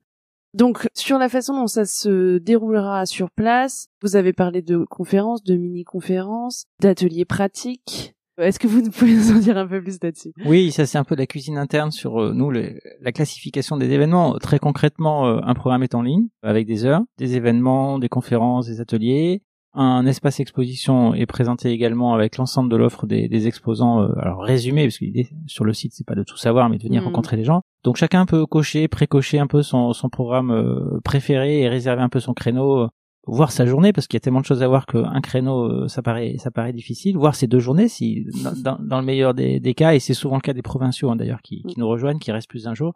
[0.53, 5.43] Donc sur la façon dont ça se déroulera sur place, vous avez parlé de conférences,
[5.43, 8.15] de mini-conférences, d'ateliers pratiques.
[8.39, 10.33] Est-ce que vous pouvez nous en dire un peu plus là-dessus?
[10.45, 14.39] Oui, ça c'est un peu la cuisine interne sur euh, nous, la classification des événements.
[14.39, 18.67] Très concrètement, euh, un programme est en ligne avec des heures, des événements, des conférences,
[18.67, 19.43] des ateliers.
[19.77, 24.41] Un espace exposition est présenté également avec l'ensemble de l'offre des, des, exposants, euh, alors
[24.41, 27.03] résumé, parce que l'idée sur le site c'est pas de tout savoir, mais de venir
[27.03, 27.07] mm.
[27.07, 27.63] rencontrer les gens.
[27.83, 32.09] Donc chacun peut cocher, précocher un peu son, son programme euh, préféré et réserver un
[32.09, 32.89] peu son créneau, euh,
[33.27, 36.03] voir sa journée, parce qu'il y a tellement de choses à voir qu'un créneau ça
[36.03, 37.17] paraît ça paraît difficile.
[37.17, 38.27] Voir ces deux journées, si
[38.63, 41.17] dans, dans, le meilleur des, des, cas, et c'est souvent le cas des provinciaux hein,
[41.17, 41.81] d'ailleurs qui, qui mm.
[41.81, 42.95] nous rejoignent, qui restent plus d'un jour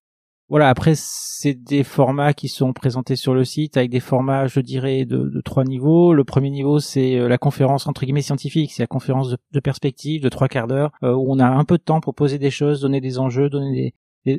[0.49, 4.61] voilà, après c'est des formats qui sont présentés sur le site avec des formats, je
[4.61, 6.14] dirais, de, trois niveaux.
[6.14, 10.23] Le premier niveau, c'est euh, la conférence entre guillemets scientifique, c'est la conférence de, perspective
[10.23, 12.51] de trois quarts d'heure euh, où on a un peu de temps pour poser des
[12.51, 13.95] choses, donner des enjeux, donner des,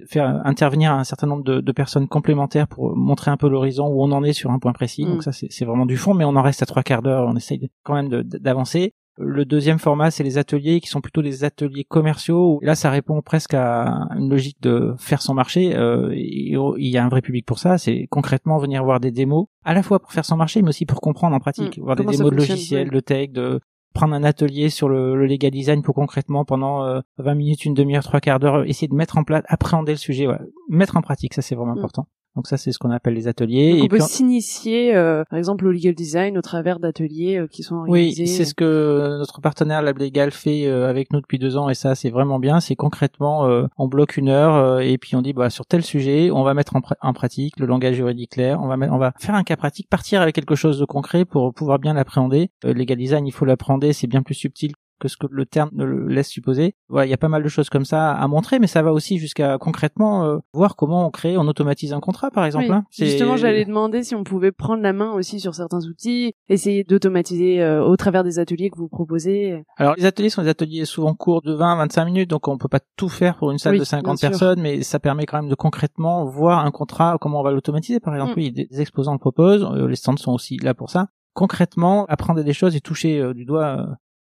[0.07, 4.11] faire intervenir un certain nombre de, personnes complémentaires pour montrer un peu l'horizon où on
[4.11, 5.05] en est sur un point précis.
[5.05, 5.21] Donc mm.
[5.21, 7.25] ça c'est vraiment du fond, mais on en reste à trois quarts d'heure.
[7.27, 8.93] On essaye quand même d'avancer.
[9.21, 12.59] Le deuxième format, c'est les ateliers qui sont plutôt des ateliers commerciaux.
[12.61, 15.75] là, ça répond presque à une logique de faire son marché.
[15.75, 17.77] Euh, il y a un vrai public pour ça.
[17.77, 20.85] C'est concrètement venir voir des démos, à la fois pour faire son marché, mais aussi
[20.85, 21.81] pour comprendre en pratique, mmh.
[21.81, 23.59] voir des démos de logiciels, de tech, de
[23.93, 27.73] prendre un atelier sur le, le legal design pour concrètement pendant 20 euh, minutes, une
[27.73, 30.27] demi-heure, trois quarts d'heure, essayer de mettre en place, appréhender le sujet,
[30.69, 31.79] mettre en pratique, ça c'est vraiment mmh.
[31.79, 32.07] important.
[32.35, 33.73] Donc ça, c'est ce qu'on appelle les ateliers.
[33.73, 37.63] Donc on peut s'initier, euh, par exemple, au legal design au travers d'ateliers euh, qui
[37.63, 38.23] sont organisés.
[38.23, 41.69] Oui, c'est ce que notre partenaire Lab Legal fait euh, avec nous depuis deux ans,
[41.69, 42.59] et ça, c'est vraiment bien.
[42.59, 46.43] C'est concrètement, on bloque une heure et puis on dit, bah sur tel sujet, on
[46.43, 48.61] va mettre en, pratique le langage juridique clair.
[48.61, 51.25] On va mettre, on va faire un cas pratique, partir avec quelque chose de concret
[51.25, 52.51] pour pouvoir bien l'appréhender.
[52.63, 55.69] le legal design, il faut l'appréhender, c'est bien plus subtil que ce que le terme
[55.73, 56.75] le laisse supposer.
[56.89, 58.93] Voilà, il y a pas mal de choses comme ça à montrer, mais ça va
[58.93, 62.71] aussi jusqu'à concrètement euh, voir comment on crée, on automatise un contrat, par exemple.
[62.71, 62.83] Hein.
[62.91, 67.61] Justement, j'allais demander si on pouvait prendre la main aussi sur certains outils, essayer d'automatiser
[67.61, 69.63] euh, au travers des ateliers que vous proposez.
[69.77, 72.81] Alors, les ateliers sont des ateliers souvent courts de 20-25 minutes, donc on peut pas
[72.97, 76.25] tout faire pour une salle de 50 personnes, mais ça permet quand même de concrètement
[76.25, 77.99] voir un contrat, comment on va l'automatiser.
[77.99, 78.37] Par exemple, mm.
[78.37, 82.43] oui, des exposants le proposent, euh, les stands sont aussi là pour ça concrètement apprendre
[82.43, 83.87] des choses et toucher du doigt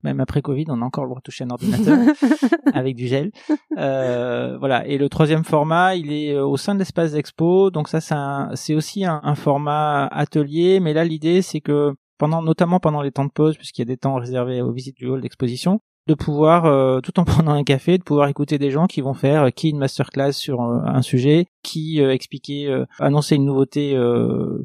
[0.06, 1.98] même après Covid, on a encore le droit de toucher un ordinateur
[2.74, 3.32] avec du gel.
[3.78, 4.88] Euh, voilà.
[4.88, 7.72] Et le troisième format, il est euh, au sein de l'espace d'expo.
[7.72, 8.00] Donc ça,
[8.56, 10.80] c'est aussi un, format atelier.
[10.80, 13.86] Mais là, l'idée, c'est que pendant, notamment pendant les temps de pause, puisqu'il y a
[13.86, 17.64] des temps réservés aux visites du hall d'exposition, de pouvoir, euh, tout en prenant un
[17.64, 20.80] café, de pouvoir écouter des gens qui vont faire euh, qui une masterclass sur euh,
[20.86, 23.98] un sujet, qui expliquer, annoncer une nouveauté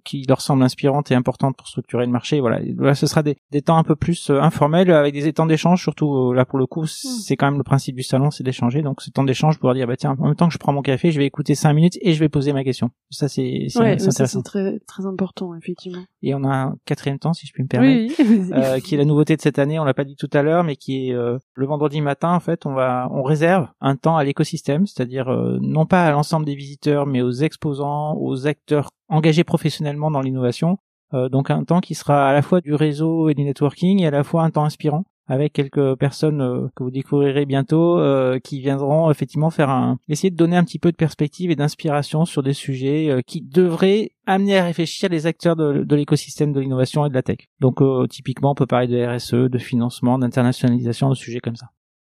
[0.04, 2.40] qui leur semble inspirante et importante pour structurer le marché.
[2.40, 5.82] Voilà, là, ce sera des, des temps un peu plus informels avec des temps d'échange.
[5.82, 6.86] Surtout là pour le coup, hmm.
[6.86, 8.82] c'est quand même le principe du salon, c'est d'échanger.
[8.82, 10.82] Donc ce temps d'échange pour dire bah tiens, en même temps que je prends mon
[10.82, 12.90] café, je vais écouter cinq minutes et je vais poser ma question.
[13.08, 16.02] Ça c'est ouais, c'est très très important effectivement.
[16.22, 18.82] Et on a un quatrième temps si je puis me permettre, oui.
[18.82, 19.78] qui est la nouveauté de cette année.
[19.78, 22.40] On l'a pas dit tout à l'heure, mais qui est euh, le vendredi matin en
[22.40, 26.46] fait on va on réserve un temps à l'écosystème c'est-à-dire euh, non pas à l'ensemble
[26.46, 30.78] des visiteurs mais aux exposants aux acteurs engagés professionnellement dans l'innovation.
[31.12, 34.06] Euh, donc un temps qui sera à la fois du réseau et du networking et
[34.06, 37.98] à la fois un temps inspirant avec quelques personnes que vous découvrirez bientôt
[38.42, 42.24] qui viendront effectivement faire un essayer de donner un petit peu de perspective et d'inspiration
[42.24, 47.08] sur des sujets qui devraient amener à réfléchir les acteurs de, l'écosystème de l'innovation et
[47.08, 47.48] de la tech.
[47.60, 51.66] Donc euh, typiquement, on peut parler de RSE, de financement, d'internationalisation, de sujets comme ça.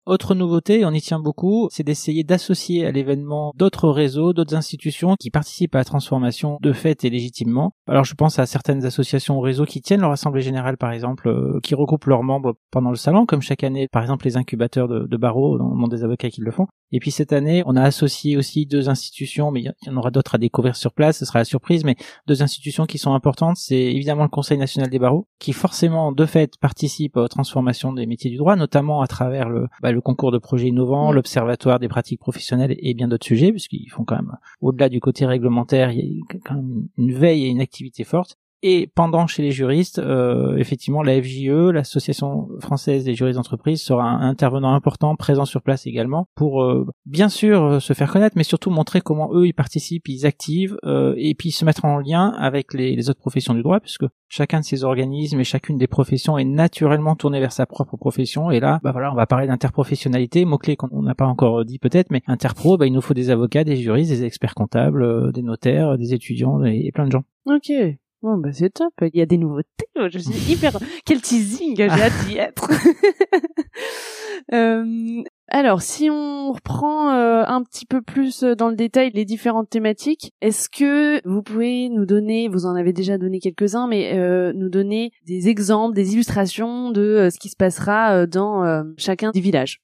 [0.08, 5.16] Autre nouveauté, on y tient beaucoup, c'est d'essayer d'associer à l'événement d'autres réseaux, d'autres institutions
[5.20, 7.74] qui participent à la transformation de fait et légitimement.
[7.90, 11.28] Alors je pense à certaines associations ou réseaux qui tiennent leur assemblée générale par exemple,
[11.28, 14.88] euh, qui regroupent leurs membres pendant le salon, comme chaque année par exemple les incubateurs
[14.88, 16.68] de, barreaux dans le monde des avocats qui le font.
[16.94, 20.10] Et puis cette année, on a associé aussi deux institutions, mais il y en aura
[20.10, 23.58] d'autres à découvrir sur place, ce sera la surprise, mais deux institutions qui sont importantes,
[23.58, 28.06] c'est évidemment le Conseil national des barreaux, qui forcément de fait participe aux transformations des
[28.06, 31.16] métiers du droit, notamment à travers le, bah, le concours de projets innovants, mmh.
[31.16, 35.26] l'observatoire des pratiques professionnelles et bien d'autres sujets, puisqu'ils font quand même, au-delà du côté
[35.26, 38.38] réglementaire, il y a quand même une veille et une activité forte.
[38.64, 44.04] Et pendant chez les juristes, euh, effectivement, la FJE, l'Association française des juristes d'entreprise, sera
[44.04, 48.36] un intervenant important, présent sur place également, pour euh, bien sûr euh, se faire connaître,
[48.36, 50.78] mais surtout montrer comment eux ils participent, ils activent,
[51.18, 54.66] et puis se mettre en lien avec les, autres professions du droit, puisque chacun de
[54.66, 58.50] ces organismes et chacune des professions est naturellement tournée vers sa propre profession.
[58.50, 61.80] Et là, bah voilà, on va parler d'interprofessionnalité, mot clé qu'on n'a pas encore dit
[61.80, 65.44] peut-être, mais interpro, bah, il nous faut des avocats, des juristes, des experts comptables, des
[65.44, 67.24] notaires, des étudiants et plein de gens.
[67.46, 67.72] Ok,
[68.22, 68.94] Bon, bah c'est top.
[69.02, 69.86] Il y a des nouveautés.
[69.96, 70.78] Je suis hyper.
[71.06, 72.70] Quel teasing J'ai hâte d'y être.
[74.54, 79.24] euh, alors, si on reprend euh, un petit peu plus euh, dans le détail les
[79.24, 84.12] différentes thématiques, est-ce que vous pouvez nous donner, vous en avez déjà donné quelques-uns, mais
[84.16, 89.40] euh, nous donner des exemples, des illustrations de ce qui se passera dans chacun des
[89.40, 89.82] villages?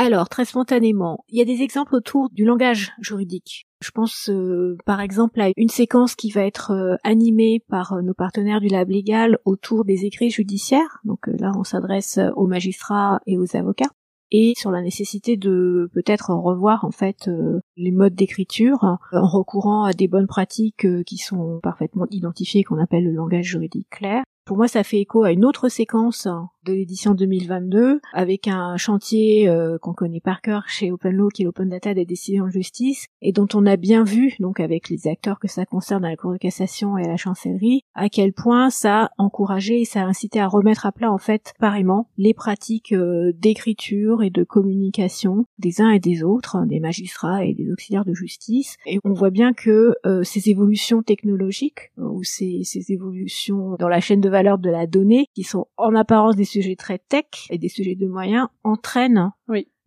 [0.00, 3.66] Alors, très spontanément, il y a des exemples autour du langage juridique.
[3.82, 8.02] Je pense euh, par exemple à une séquence qui va être euh, animée par euh,
[8.02, 11.00] nos partenaires du Lab Légal autour des écrits judiciaires.
[11.02, 13.90] Donc là, on s'adresse aux magistrats et aux avocats
[14.30, 17.30] et sur la nécessité de peut-être revoir en fait
[17.78, 23.04] les modes d'écriture en recourant à des bonnes pratiques qui sont parfaitement identifiées qu'on appelle
[23.04, 24.22] le langage juridique clair.
[24.44, 26.26] Pour moi, ça fait écho à une autre séquence
[26.68, 31.44] de l'édition 2022 avec un chantier euh, qu'on connaît par cœur chez OpenLaw qui est
[31.46, 35.08] l'Open Data des décisions de justice et dont on a bien vu donc avec les
[35.08, 38.32] acteurs que ça concerne à la Cour de cassation et à la chancellerie à quel
[38.32, 42.08] point ça a encouragé et ça a incité à remettre à plat en fait pareillement
[42.18, 47.54] les pratiques euh, d'écriture et de communication des uns et des autres, des magistrats et
[47.54, 48.76] des auxiliaires de justice.
[48.86, 54.00] Et on voit bien que euh, ces évolutions technologiques ou ces, ces évolutions dans la
[54.00, 57.58] chaîne de valeur de la donnée qui sont en apparence des sujets très tech et
[57.58, 59.32] des sujets de moyens entraînent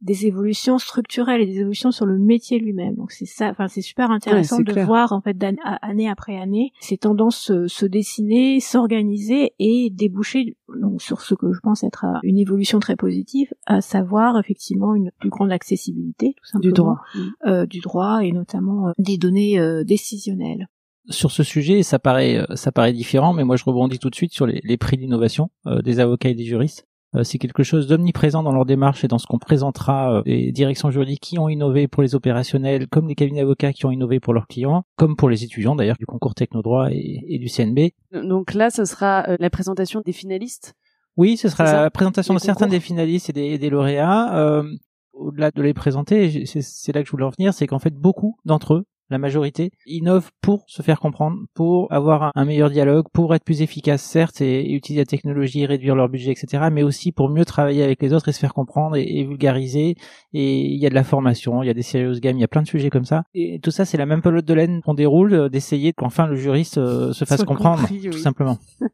[0.02, 2.96] des évolutions structurelles et des évolutions sur le métier lui-même.
[2.96, 5.38] Donc c'est ça, enfin c'est super intéressant de voir en fait
[5.82, 11.60] année après année ces tendances se, dessiner, s'organiser et déboucher donc sur ce que je
[11.60, 16.62] pense être une évolution très positive, à savoir effectivement une plus grande accessibilité tout simplement
[16.62, 17.02] du droit,
[17.46, 20.68] euh, du droit et notamment euh, des données euh, décisionnelles
[21.10, 24.16] sur ce sujet, ça paraît, euh, ça paraît différent, mais moi je rebondis tout de
[24.16, 26.88] suite sur les, prix d'innovation euh, des avocats et des juristes.
[27.14, 30.92] Euh, c'est quelque chose d'omniprésent dans leur démarche et dans ce qu'on présentera des directions
[30.92, 34.34] juridiques qui ont innové pour les opérationnels, comme les cabinets d'avocats qui ont innové pour
[34.34, 37.92] leurs clients, comme pour les étudiants d'ailleurs du concours Technodroit et, et du CNB.
[38.14, 40.76] Donc là, ce sera la présentation des finalistes?
[41.18, 44.64] Oui, ce sera la présentation de certains des finalistes et des, des lauréats.
[45.12, 48.38] au-delà de les présenter, c'est là que je voulais en venir, c'est qu'en fait beaucoup
[48.46, 53.36] d'entre eux la majorité, innovent pour se faire comprendre, pour avoir un meilleur dialogue, pour
[53.36, 56.70] être plus efficace certes et, utiliser la technologie, réduire leur budget, etc.
[56.72, 59.96] Mais aussi pour mieux travailler avec les autres et se faire comprendre et, vulgariser.
[60.34, 62.46] Et il y a de la formation, il y a des serious games, il y
[62.46, 63.24] a plein de sujets comme ça.
[63.34, 66.36] Et tout ça, c'est la même pelote de laine qu'on déroule, euh, d'essayer qu'enfin le
[66.36, 68.58] juriste euh, se fasse comprendre, tout simplement.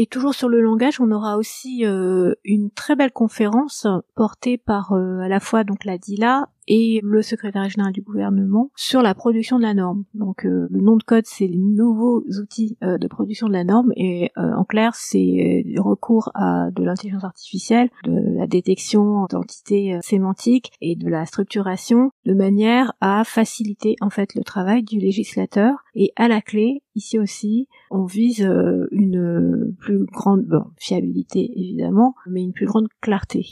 [0.00, 4.92] Et toujours sur le langage, on aura aussi euh, une très belle conférence portée par
[4.92, 9.56] à la fois donc la DILA et le secrétaire général du gouvernement sur la production
[9.56, 10.04] de la norme.
[10.14, 13.64] Donc euh, le nom de code c'est les nouveaux outils euh, de production de la
[13.64, 19.98] norme et euh, en clair c'est recours à de l'intelligence artificielle, de la détection d'entités
[20.02, 25.72] sémantiques et de la structuration de manière à faciliter en fait le travail du législateur
[25.94, 28.42] et à la clé ici aussi on vise
[28.90, 30.46] une plus grande
[30.76, 33.46] fiabilité évidemment mais une plus grande clarté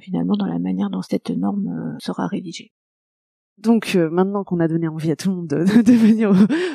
[0.00, 2.72] finalement dans la manière dont cette norme sera rédigée.
[3.58, 6.30] Donc euh, maintenant qu'on a donné envie à tout le monde de, de venir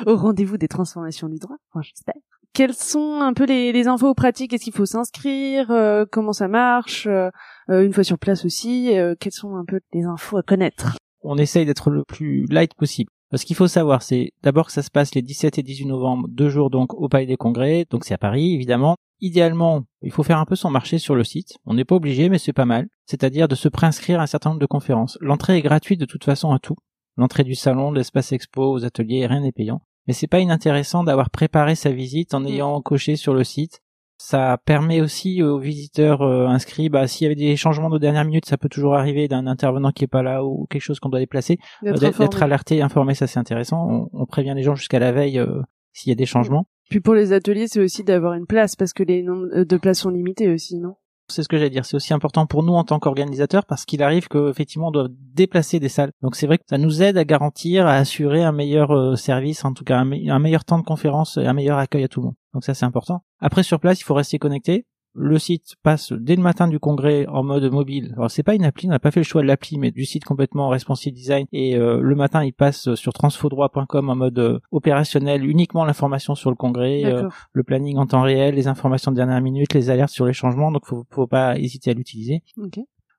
[0.06, 2.20] au, rendez-vous des transformations du droit, enfin, j'espère.
[2.54, 4.52] Quelles sont un peu les, les infos pratiques?
[4.52, 5.70] Est-ce qu'il faut s'inscrire?
[5.70, 7.06] Euh, Comment ça marche?
[7.06, 7.30] Euh,
[7.68, 10.98] Une fois sur place aussi, quelles sont un peu les infos à connaître?
[11.22, 13.10] On essaye d'être le plus light possible.
[13.34, 16.28] Ce qu'il faut savoir, c'est d'abord que ça se passe les 17 et 18 novembre,
[16.28, 18.96] deux jours donc au Palais des Congrès, donc c'est à Paris évidemment.
[19.20, 21.56] Idéalement, il faut faire un peu son marché sur le site.
[21.64, 22.88] On n'est pas obligé, mais c'est pas mal.
[23.06, 25.16] C'est-à-dire de se préinscrire à un certain nombre de conférences.
[25.20, 26.76] L'entrée est gratuite de toute façon à tout.
[27.16, 29.82] L'entrée du salon, de l'espace expo, aux ateliers, rien n'est payant.
[30.06, 32.46] Mais c'est pas inintéressant d'avoir préparé sa visite en mm.
[32.46, 33.81] ayant coché sur le site.
[34.24, 38.24] Ça permet aussi aux visiteurs euh, inscrits, bah, s'il y avait des changements de dernière
[38.24, 41.08] minute, ça peut toujours arriver d'un intervenant qui est pas là ou quelque chose qu'on
[41.08, 44.08] doit déplacer, d'être alerté, informé, ça c'est intéressant.
[44.12, 45.60] On, prévient les gens jusqu'à la veille euh,
[45.92, 46.68] s'il y a des changements.
[46.88, 49.98] Puis pour les ateliers, c'est aussi d'avoir une place parce que les nombres de places
[49.98, 50.94] sont limités aussi, non?
[51.32, 51.84] C'est ce que j'allais dire.
[51.84, 55.80] C'est aussi important pour nous en tant qu'organisateurs parce qu'il arrive qu'effectivement on doit déplacer
[55.80, 56.12] des salles.
[56.22, 59.64] Donc c'est vrai que ça nous aide à garantir, à assurer un meilleur euh, service,
[59.64, 62.26] en tout cas un, meilleur temps de conférence et un meilleur accueil à tout le
[62.26, 62.34] monde.
[62.54, 63.24] Donc ça c'est important.
[63.40, 67.26] Après sur place, il faut rester connecté le site passe dès le matin du congrès
[67.26, 68.12] en mode mobile.
[68.16, 70.04] Alors c'est pas une appli, on n'a pas fait le choix de l'appli, mais du
[70.04, 71.46] site complètement responsive design.
[71.52, 76.50] Et euh, le matin, il passe sur transfodroit.com en mode euh, opérationnel, uniquement l'information sur
[76.50, 80.10] le congrès, euh, le planning en temps réel, les informations de dernière minute, les alertes
[80.10, 80.72] sur les changements.
[80.72, 82.42] Donc faut, faut pas hésiter à l'utiliser.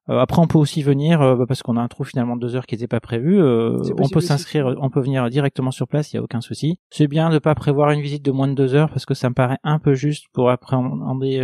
[0.10, 2.42] Euh, après, on peut aussi venir euh, bah, parce qu'on a un trou finalement de
[2.42, 3.42] deux heures qui n'était pas prévu.
[3.42, 6.78] Euh, on peut s'inscrire, on peut venir directement sur place, il y a aucun souci.
[6.90, 9.30] C'est bien de pas prévoir une visite de moins de deux heures parce que ça
[9.30, 11.42] me paraît un peu juste pour appréhender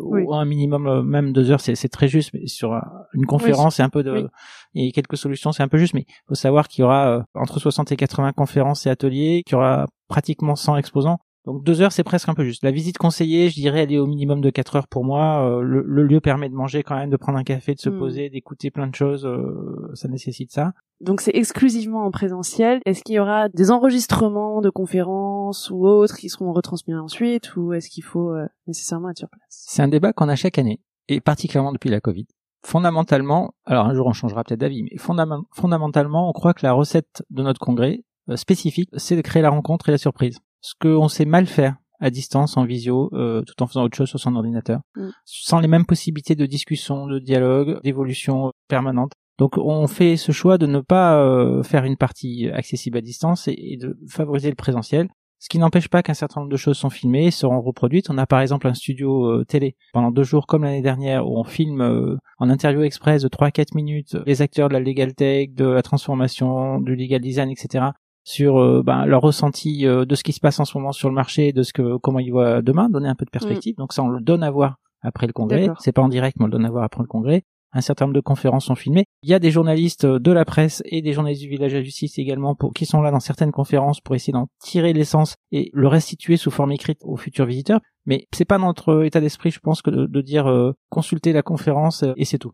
[0.00, 2.30] ou un minimum même deux heures, c'est très juste.
[2.34, 2.80] Mais sur
[3.14, 4.28] une conférence, c'est un peu de
[4.74, 5.94] et quelques solutions, c'est un peu juste.
[5.94, 9.54] Mais il faut savoir qu'il y aura entre 60 et 80 conférences et ateliers, qu'il
[9.54, 11.20] y aura pratiquement 100 exposants.
[11.50, 12.62] Donc deux heures, c'est presque un peu juste.
[12.62, 15.44] La visite conseillée, je dirais, elle est au minimum de quatre heures pour moi.
[15.44, 17.98] Euh, le, lieu permet de manger quand même, de prendre un café, de se hmm.
[17.98, 19.26] poser, d'écouter plein de choses.
[19.26, 20.74] Euh, ça nécessite ça.
[21.00, 22.80] Donc c'est exclusivement en présentiel.
[22.86, 27.72] Est-ce qu'il y aura des enregistrements de conférences ou autres qui seront retransmis ensuite, ou
[27.72, 29.42] est-ce qu'il faut euh, nécessairement être sur place?
[29.48, 32.26] C'est un débat qu'on a chaque année, et particulièrement depuis la Covid.
[32.64, 37.24] Fondamentalement, alors un jour on changera peut-être d'avis, mais fondamentalement, on croit que la recette
[37.30, 38.04] de notre congrès
[38.36, 40.38] spécifique, c'est de créer la rencontre et la surprise.
[40.60, 44.08] Ce qu'on sait mal faire à distance, en visio, euh, tout en faisant autre chose
[44.08, 45.08] sur son ordinateur, mm.
[45.24, 49.12] sans les mêmes possibilités de discussion, de dialogue, d'évolution permanente.
[49.38, 53.48] Donc on fait ce choix de ne pas euh, faire une partie accessible à distance
[53.48, 55.08] et, de favoriser le présentiel.
[55.38, 58.10] Ce qui n'empêche pas qu'un certain nombre de choses sont filmées, seront reproduites.
[58.10, 61.38] On a par exemple un studio euh, télé pendant deux jours comme l'année dernière où
[61.38, 65.64] on filme en interview express de 3-4 minutes les acteurs de la legal tech, de
[65.64, 67.92] la transformation, du legal design, etc
[68.30, 71.08] sur euh, ben, leur ressenti euh, de ce qui se passe en ce moment sur
[71.08, 73.74] le marché, de ce que comment ils voient demain, donner un peu de perspective.
[73.76, 73.80] Mm.
[73.80, 75.68] Donc ça, on le donne à voir après le congrès.
[75.80, 77.42] C'est pas en direct, mais on le donne à voir après le congrès.
[77.72, 79.04] Un certain nombre de conférences sont filmées.
[79.22, 82.18] Il y a des journalistes de la presse et des journalistes du village à justice
[82.18, 85.86] également pour, qui sont là dans certaines conférences pour essayer d'en tirer l'essence et le
[85.86, 87.80] restituer sous forme écrite aux futurs visiteurs.
[88.06, 92.04] Mais c'est pas notre état d'esprit, je pense, que de, dire euh, consulter la conférence
[92.16, 92.52] et c'est tout.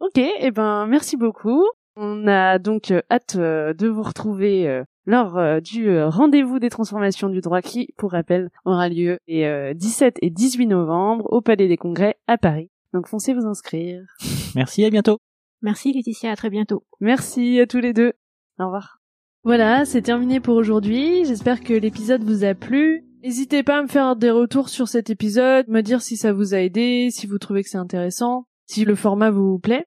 [0.00, 1.64] Ok, et eh ben merci beaucoup.
[1.96, 7.40] On a donc hâte de vous retrouver lors euh, du euh, rendez-vous des transformations du
[7.40, 11.76] droit qui, pour rappel, aura lieu les 17 euh, et 18 novembre au Palais des
[11.76, 12.70] Congrès à Paris.
[12.92, 14.02] Donc foncez vous inscrire.
[14.54, 15.18] Merci, à bientôt.
[15.62, 16.84] Merci Laetitia, à très bientôt.
[17.00, 18.12] Merci à tous les deux.
[18.58, 19.00] Au revoir.
[19.44, 21.24] Voilà, c'est terminé pour aujourd'hui.
[21.24, 23.04] J'espère que l'épisode vous a plu.
[23.22, 26.54] N'hésitez pas à me faire des retours sur cet épisode, me dire si ça vous
[26.54, 29.86] a aidé, si vous trouvez que c'est intéressant, si le format vous plaît.